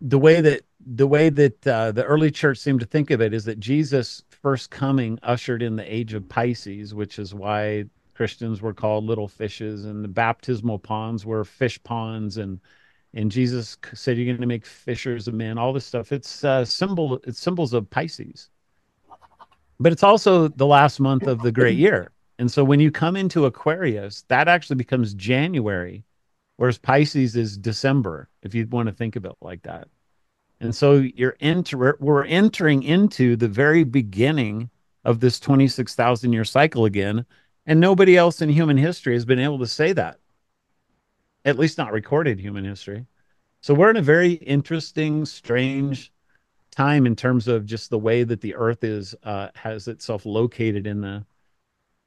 [0.00, 3.34] the way that the way that uh, the early church seemed to think of it
[3.34, 7.84] is that Jesus' first coming ushered in the age of Pisces, which is why
[8.14, 12.60] Christians were called little fishes, and the baptismal ponds were fish ponds, and
[13.14, 16.12] and Jesus said, "You're going to make fishers of men." All this stuff.
[16.12, 17.20] It's uh, symbol.
[17.24, 18.50] It's symbols of Pisces,
[19.80, 22.12] but it's also the last month of the great year.
[22.38, 26.04] And so when you come into Aquarius, that actually becomes January,
[26.56, 28.28] whereas Pisces is December.
[28.42, 29.88] If you want to think of it like that.
[30.60, 34.70] And so you're enter we're entering into the very beginning
[35.04, 37.26] of this 26,000 year cycle again.
[37.66, 40.18] And nobody else in human history has been able to say that,
[41.44, 43.06] at least not recorded human history.
[43.60, 46.12] So we're in a very interesting, strange
[46.70, 50.86] time in terms of just the way that the earth is uh, has itself located
[50.86, 51.24] in the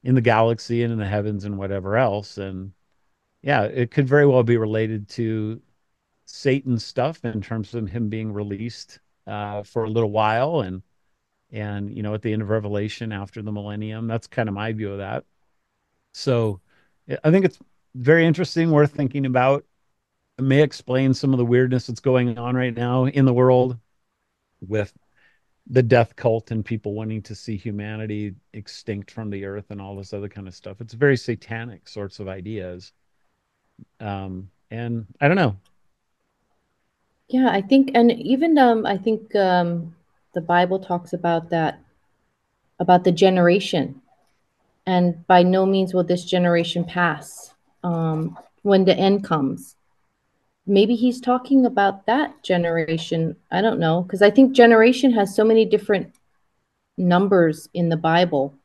[0.03, 2.71] in the galaxy and in the heavens and whatever else and
[3.41, 5.61] yeah it could very well be related to
[6.25, 10.83] Satan stuff in terms of him being released uh, for a little while and
[11.51, 14.07] and you know at the end of Revelation after the millennium.
[14.07, 15.25] That's kind of my view of that.
[16.13, 16.61] So
[17.23, 17.59] I think it's
[17.95, 19.65] very interesting, worth thinking about.
[20.37, 23.77] It may explain some of the weirdness that's going on right now in the world
[24.61, 24.93] with
[25.67, 29.95] the death cult and people wanting to see humanity extinct from the earth and all
[29.95, 30.81] this other kind of stuff.
[30.81, 32.93] It's very satanic sorts of ideas.
[33.99, 35.55] Um, and I don't know.
[37.29, 39.95] Yeah, I think, and even um, I think um,
[40.33, 41.79] the Bible talks about that,
[42.79, 44.01] about the generation,
[44.87, 47.53] and by no means will this generation pass
[47.83, 49.75] um, when the end comes.
[50.65, 53.35] Maybe he's talking about that generation.
[53.51, 56.13] I don't know, because I think generation has so many different
[56.97, 58.55] numbers in the Bible.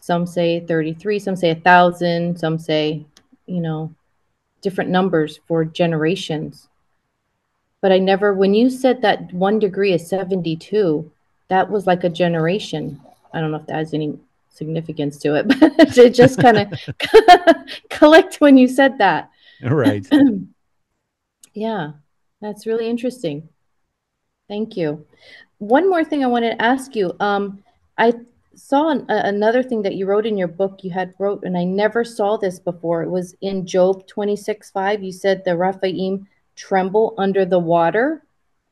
[0.00, 3.04] Some say 33, some say a thousand, some say,
[3.46, 3.92] you know,
[4.62, 6.68] different numbers for generations
[7.86, 11.08] but I never, when you said that one degree is 72,
[11.46, 13.00] that was like a generation.
[13.32, 14.18] I don't know if that has any
[14.50, 16.72] significance to it, but it just kind of
[17.90, 19.30] collect when you said that.
[19.62, 20.06] Right.
[21.54, 21.92] yeah,
[22.40, 23.48] that's really interesting.
[24.48, 25.06] Thank you.
[25.58, 27.14] One more thing I wanted to ask you.
[27.20, 27.62] Um,
[27.96, 28.14] I
[28.56, 30.80] saw an, another thing that you wrote in your book.
[30.82, 33.02] You had wrote, and I never saw this before.
[33.02, 35.02] It was in Job 26 5.
[35.02, 36.26] You said the Rephaim
[36.56, 38.24] tremble under the water.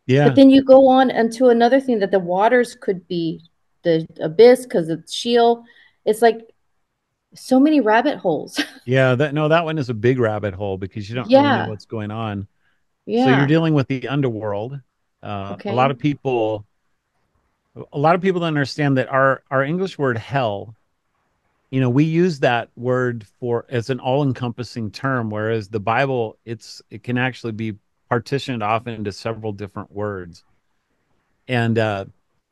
[0.06, 0.28] Yeah.
[0.28, 3.42] But then you go on into another thing that the waters could be
[3.82, 5.64] the abyss because it's Sheol.
[6.04, 6.40] It's like
[7.34, 8.60] so many rabbit holes.
[8.84, 11.42] yeah, that no, that one is a big rabbit hole because you don't yeah.
[11.42, 12.46] really know what's going on.
[13.06, 13.24] Yeah.
[13.24, 14.80] So you're dealing with the underworld.
[15.22, 15.70] Uh, okay.
[15.70, 16.66] A lot of people,
[17.92, 20.74] a lot of people don't understand that our our English word hell
[21.70, 26.80] you know we use that word for as an all-encompassing term whereas the bible it's
[26.90, 27.74] it can actually be
[28.08, 30.44] partitioned off into several different words
[31.48, 32.04] and uh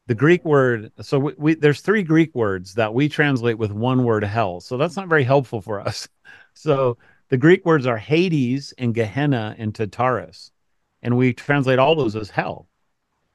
[0.07, 0.93] the Greek word.
[1.01, 4.61] So we, we, there's three Greek words that we translate with one word hell.
[4.61, 6.09] So that's not very helpful for us.
[6.55, 6.99] So
[7.31, 10.53] the Greek words are Hades and Gehenna and Tartarus,
[11.01, 12.69] and we translate all those as hell.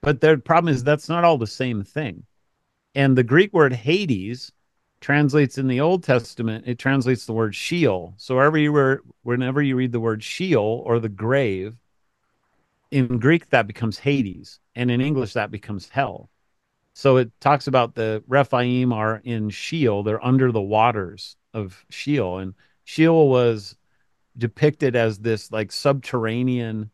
[0.01, 2.23] But the problem is that's not all the same thing.
[2.95, 4.51] And the Greek word Hades
[5.01, 8.13] translates in the Old Testament, it translates the word Sheol.
[8.17, 11.75] So wherever you were, whenever you read the word Sheol or the grave,
[12.91, 16.29] in Greek that becomes Hades, and in English that becomes hell.
[16.93, 22.39] So it talks about the Rephaim are in Sheol; they're under the waters of Sheol,
[22.39, 22.53] and
[22.85, 23.75] Sheol was
[24.37, 26.91] depicted as this like subterranean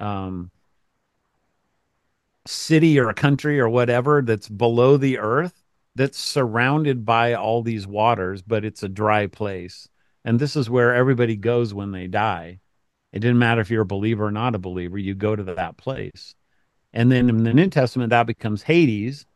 [0.00, 0.50] um,
[2.46, 5.62] city or a country or whatever that's below the earth
[5.94, 9.88] that's surrounded by all these waters, but it's a dry place.
[10.24, 12.60] And this is where everybody goes when they die.
[13.12, 15.76] It didn't matter if you're a believer or not a believer, you go to that
[15.76, 16.34] place.
[16.92, 19.26] And then in the New Testament, that becomes Hades.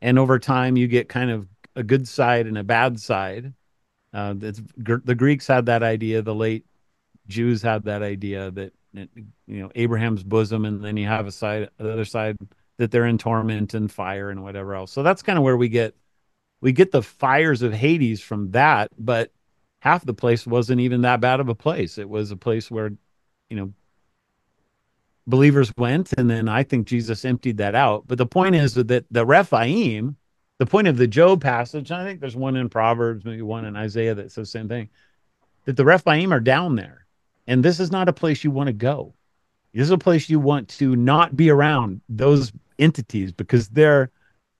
[0.00, 3.54] And over time, you get kind of a good side and a bad side.
[4.12, 6.22] Uh, the Greeks had that idea.
[6.22, 6.66] The late
[7.26, 9.08] Jews had that idea that you
[9.46, 12.36] know Abraham's bosom, and then you have a side, the other side
[12.76, 14.92] that they're in torment and fire and whatever else.
[14.92, 15.94] So that's kind of where we get
[16.60, 19.30] we get the fires of Hades from that, but
[19.80, 21.98] half the place wasn't even that bad of a place.
[21.98, 22.90] It was a place where,
[23.50, 23.72] you know,
[25.26, 28.04] believers went, and then I think Jesus emptied that out.
[28.06, 30.16] But the point is that the Rephaim,
[30.58, 33.76] the point of the Job passage, I think there's one in Proverbs, maybe one in
[33.76, 34.88] Isaiah that says the same thing,
[35.66, 37.03] that the Rephaim are down there.
[37.46, 39.14] And this is not a place you want to go.
[39.72, 44.10] This is a place you want to not be around those entities because they're,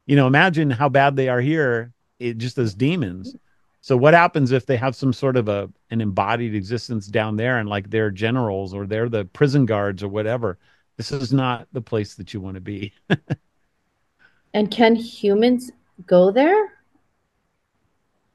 [0.07, 3.37] you know, imagine how bad they are here, it, just as demons.
[3.81, 7.59] So what happens if they have some sort of a an embodied existence down there
[7.59, 10.59] and like they're generals or they're the prison guards or whatever?
[10.97, 12.93] This is not the place that you want to be.
[14.55, 15.71] and can humans
[16.07, 16.73] go there?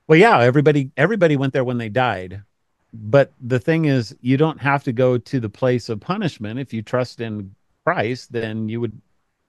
[0.08, 2.44] Well, yeah, everybody everybody went there when they died.
[2.92, 6.74] But the thing is, you don't have to go to the place of punishment if
[6.74, 7.54] you trust in
[7.86, 9.00] Christ, then you would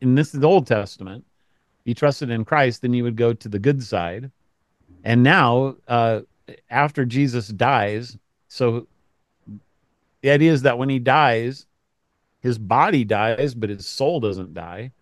[0.01, 1.25] and this is the Old Testament,
[1.85, 4.31] you trusted in Christ, then you would go to the good side.
[5.05, 6.21] And now, uh,
[6.69, 8.19] after Jesus dies,
[8.49, 8.87] so
[10.23, 11.67] the idea is that when he dies,
[12.41, 14.93] his body dies, but his soul doesn't die.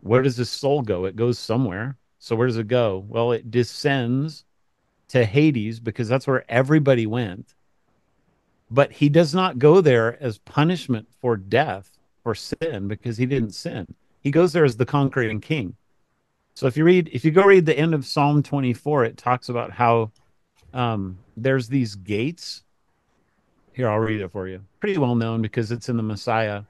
[0.00, 1.04] Where does his soul go?
[1.04, 1.96] It goes somewhere.
[2.18, 3.04] So where does it go?
[3.08, 4.44] Well, it descends
[5.08, 7.53] to Hades because that's where everybody went.
[8.70, 13.52] But he does not go there as punishment for death, for sin, because he didn't
[13.52, 13.94] sin.
[14.20, 15.76] He goes there as the conquering king.
[16.54, 19.48] So if you read, if you go read the end of Psalm 24, it talks
[19.48, 20.12] about how
[20.72, 22.62] um, there's these gates.
[23.72, 24.64] Here, I'll read it for you.
[24.80, 26.62] Pretty well known because it's in the Messiah.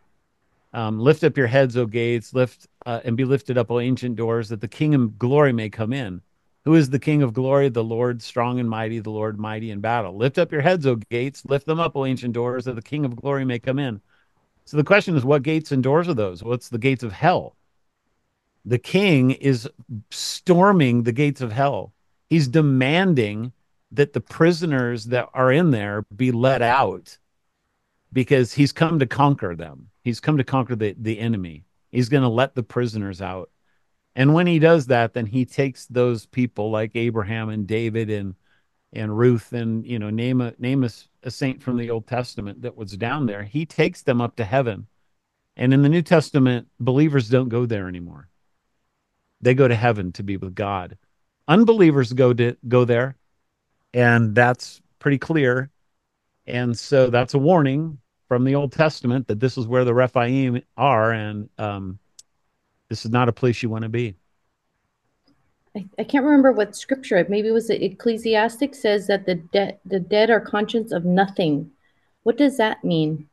[0.72, 4.16] Um, lift up your heads, O gates, lift uh, and be lifted up, O ancient
[4.16, 6.20] doors, that the King of glory may come in.
[6.64, 7.68] Who is the King of glory?
[7.68, 10.16] The Lord strong and mighty, the Lord mighty in battle.
[10.16, 13.04] Lift up your heads, O gates, lift them up, O ancient doors, that the King
[13.04, 14.00] of glory may come in.
[14.64, 16.42] So the question is, what gates and doors are those?
[16.42, 17.56] What's the gates of hell?
[18.64, 19.68] The king is
[20.10, 21.92] storming the gates of hell.
[22.30, 23.52] He's demanding
[23.92, 27.18] that the prisoners that are in there be let out
[28.12, 29.90] because he's come to conquer them.
[30.02, 31.64] He's come to conquer the, the enemy.
[31.92, 33.50] He's going to let the prisoners out.
[34.16, 38.34] And when he does that, then he takes those people like Abraham and David and
[38.92, 40.90] and Ruth and you know name a name a,
[41.24, 43.42] a saint from the Old Testament that was down there.
[43.42, 44.86] He takes them up to heaven.
[45.56, 48.28] And in the New Testament, believers don't go there anymore.
[49.40, 50.96] They go to heaven to be with God.
[51.46, 53.16] Unbelievers go to go there,
[53.92, 55.70] and that's pretty clear.
[56.46, 57.98] And so that's a warning
[58.28, 61.98] from the Old Testament that this is where the Rephaim are, and um,
[62.94, 64.14] this is not a place you want to be.
[65.76, 67.16] I, I can't remember what scripture.
[67.16, 71.04] It maybe it was the Ecclesiastes says that the dead the dead are conscious of
[71.04, 71.72] nothing.
[72.22, 73.28] What does that mean?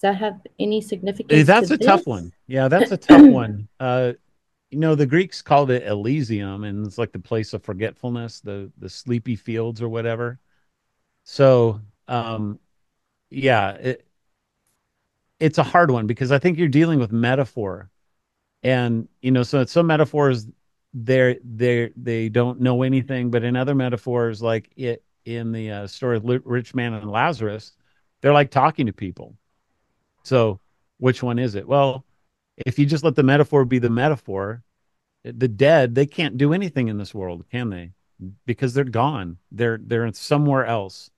[0.00, 1.46] that have any significance?
[1.46, 1.86] That's a this?
[1.86, 2.32] tough one.
[2.46, 3.68] Yeah, that's a tough one.
[3.78, 4.14] Uh,
[4.70, 8.72] you know, the Greeks called it Elysium, and it's like the place of forgetfulness, the
[8.78, 10.38] the sleepy fields or whatever.
[11.24, 12.58] So, um,
[13.28, 14.06] yeah, it,
[15.38, 17.89] it's a hard one because I think you're dealing with metaphor,
[18.62, 20.46] and you know, so some metaphors
[20.92, 25.86] they're they they don't know anything but in other metaphors like it in the uh,
[25.86, 27.72] story of rich man and lazarus
[28.20, 29.36] they're like talking to people.
[30.24, 30.60] So
[30.98, 31.66] which one is it?
[31.66, 32.04] Well
[32.66, 34.62] if you just let the metaphor be the metaphor
[35.22, 37.92] the dead they can't do anything in this world can they?
[38.44, 39.38] Because they're gone.
[39.52, 41.10] They're they're somewhere else.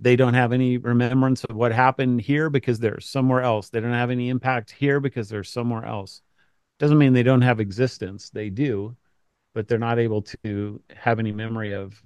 [0.00, 3.68] They don't have any remembrance of what happened here because they're somewhere else.
[3.68, 6.22] They don't have any impact here because they're somewhere else
[6.78, 8.30] doesn't mean they don't have existence.
[8.30, 8.96] They do,
[9.54, 12.02] but they're not able to have any memory of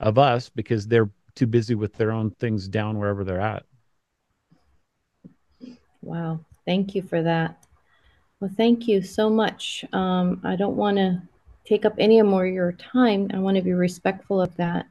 [0.00, 3.64] of us because they're too busy with their own things down wherever they're at.
[6.02, 6.40] Wow.
[6.64, 7.64] Thank you for that.
[8.40, 9.84] Well, thank you so much.
[9.92, 11.20] Um, I don't want to
[11.64, 13.30] take up any more of your time.
[13.34, 14.86] I want to be respectful of that.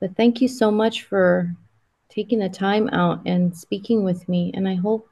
[0.00, 1.54] But thank you so much for
[2.08, 4.50] taking the time out and speaking with me.
[4.54, 5.09] And I hope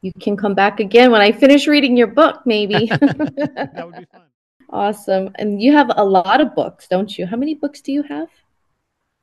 [0.00, 2.86] you can come back again when I finish reading your book, maybe.
[2.86, 4.22] that would be fun.
[4.70, 5.30] Awesome.
[5.36, 7.26] And you have a lot of books, don't you?
[7.26, 8.28] How many books do you have?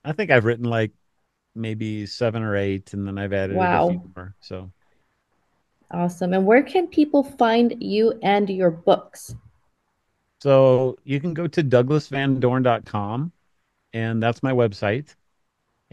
[0.04, 0.92] I think I've written like
[1.56, 3.88] maybe seven or eight, and then I've added wow.
[3.88, 4.36] a few more.
[4.40, 4.72] So
[5.92, 6.34] awesome.
[6.34, 9.36] And where can people find you and your books?
[10.42, 13.32] So you can go to douglasvandorn.com,
[13.94, 15.16] and that's my website.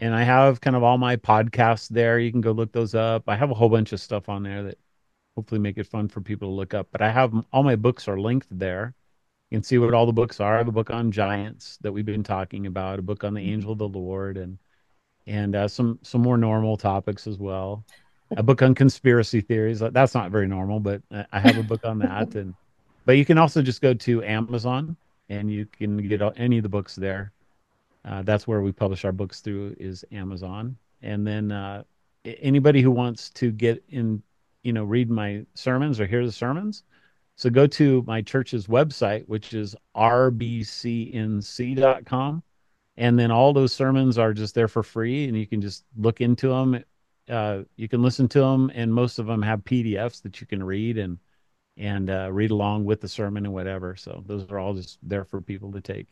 [0.03, 2.19] And I have kind of all my podcasts there.
[2.19, 3.23] You can go look those up.
[3.29, 4.77] I have a whole bunch of stuff on there that
[5.33, 6.89] hopefully make it fun for people to look up.
[6.91, 8.95] But I have all my books are linked there.
[9.49, 10.55] You can see what all the books are.
[10.55, 13.39] I have a book on giants that we've been talking about, a book on the
[13.39, 13.53] mm-hmm.
[13.53, 14.57] angel of the Lord, and
[15.25, 17.85] and uh, some some more normal topics as well.
[18.35, 19.81] A book on conspiracy theories.
[19.81, 22.35] Uh, that's not very normal, but uh, I have a book on that.
[22.35, 22.53] And
[23.05, 24.97] but you can also just go to Amazon
[25.29, 27.31] and you can get any of the books there.
[28.05, 30.77] Uh, that's where we publish our books through is Amazon.
[31.01, 31.83] And then uh,
[32.25, 34.21] anybody who wants to get in,
[34.63, 36.83] you know, read my sermons or hear the sermons,
[37.35, 40.63] so go to my church's website, which is rbcnc.com.
[42.95, 46.21] And then all those sermons are just there for free, and you can just look
[46.21, 46.83] into them.
[47.27, 50.63] Uh, you can listen to them, and most of them have PDFs that you can
[50.63, 51.17] read and
[51.75, 53.95] and uh, read along with the sermon and whatever.
[53.95, 56.07] So those are all just there for people to take.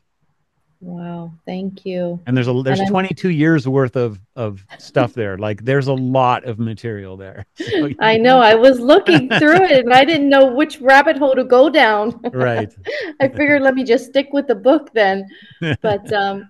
[0.82, 2.20] Wow, thank you.
[2.26, 5.38] And there's a there's 22 years worth of of stuff there.
[5.38, 7.46] Like there's a lot of material there.
[7.62, 8.40] So, I know.
[8.40, 12.20] I was looking through it and I didn't know which rabbit hole to go down.
[12.34, 12.74] Right.
[13.22, 15.28] I figured let me just stick with the book then.
[15.82, 16.50] But um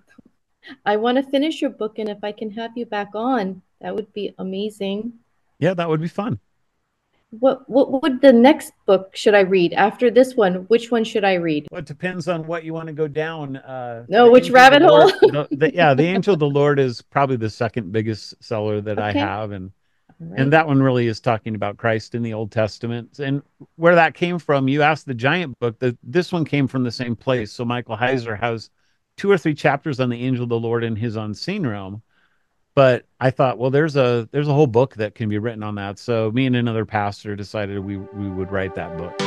[0.86, 3.94] I want to finish your book and if I can have you back on, that
[3.94, 5.12] would be amazing.
[5.58, 6.40] Yeah, that would be fun
[7.40, 10.66] what what would the next book should I read after this one?
[10.68, 11.66] Which one should I read?
[11.70, 13.56] Well, it depends on what you want to go down.
[13.56, 15.06] Uh, no, which rabbit hole?
[15.06, 18.98] the, the, yeah, the Angel of the Lord is probably the second biggest seller that
[18.98, 19.08] okay.
[19.08, 19.70] I have, and
[20.20, 20.40] right.
[20.40, 23.42] and that one really is talking about Christ in the Old Testament and
[23.76, 24.68] where that came from.
[24.68, 25.78] You asked the giant book.
[25.78, 27.50] That this one came from the same place.
[27.50, 28.68] So Michael Heiser has
[29.16, 32.02] two or three chapters on the Angel of the Lord in his unseen realm
[32.74, 35.74] but I thought, well, there's a there's a whole book that can be written on
[35.76, 35.98] that.
[35.98, 39.18] So me and another pastor decided we we would write that book.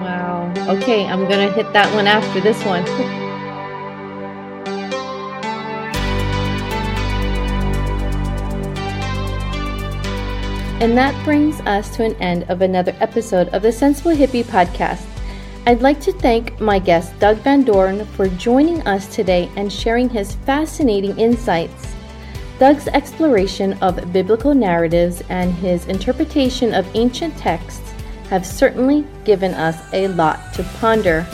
[0.00, 0.52] Wow.
[0.68, 2.86] Okay, I'm gonna hit that one after this one.
[10.80, 15.15] and that brings us to an end of another episode of the Sensible Hippie podcast.
[15.68, 20.08] I'd like to thank my guest Doug Van Dorn for joining us today and sharing
[20.08, 21.92] his fascinating insights.
[22.60, 27.90] Doug's exploration of biblical narratives and his interpretation of ancient texts
[28.30, 31.26] have certainly given us a lot to ponder.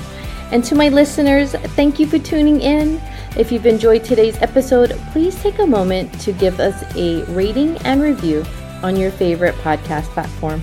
[0.51, 3.03] And to my listeners, thank you for tuning in.
[3.37, 8.01] If you've enjoyed today's episode, please take a moment to give us a rating and
[8.01, 8.47] review
[8.83, 10.63] on your favorite podcast platform.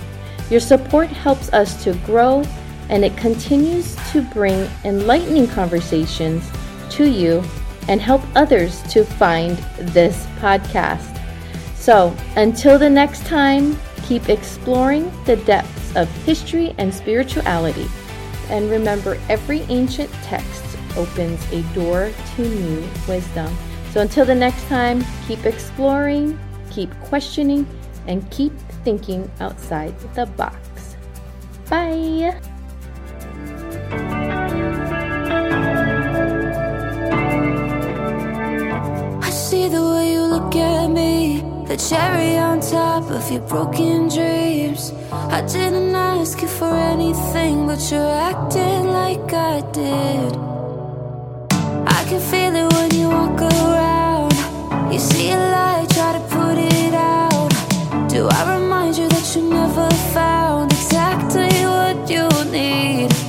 [0.50, 2.42] Your support helps us to grow
[2.90, 6.50] and it continues to bring enlightening conversations
[6.90, 7.42] to you
[7.88, 11.16] and help others to find this podcast.
[11.74, 17.86] So, until the next time, keep exploring the depths of history and spirituality.
[18.48, 20.64] And remember, every ancient text
[20.96, 23.56] opens a door to new wisdom.
[23.92, 26.38] So, until the next time, keep exploring,
[26.70, 27.66] keep questioning,
[28.06, 28.52] and keep
[28.84, 30.96] thinking outside the box.
[31.68, 32.40] Bye.
[39.68, 44.92] The way you look at me, the cherry on top of your broken dreams.
[45.12, 50.32] I didn't ask you for anything, but you're acting like I did.
[51.86, 54.32] I can feel it when you walk around.
[54.92, 57.52] You see a light, try to put it out.
[58.08, 63.19] Do I remind you that you never found exactly what you need?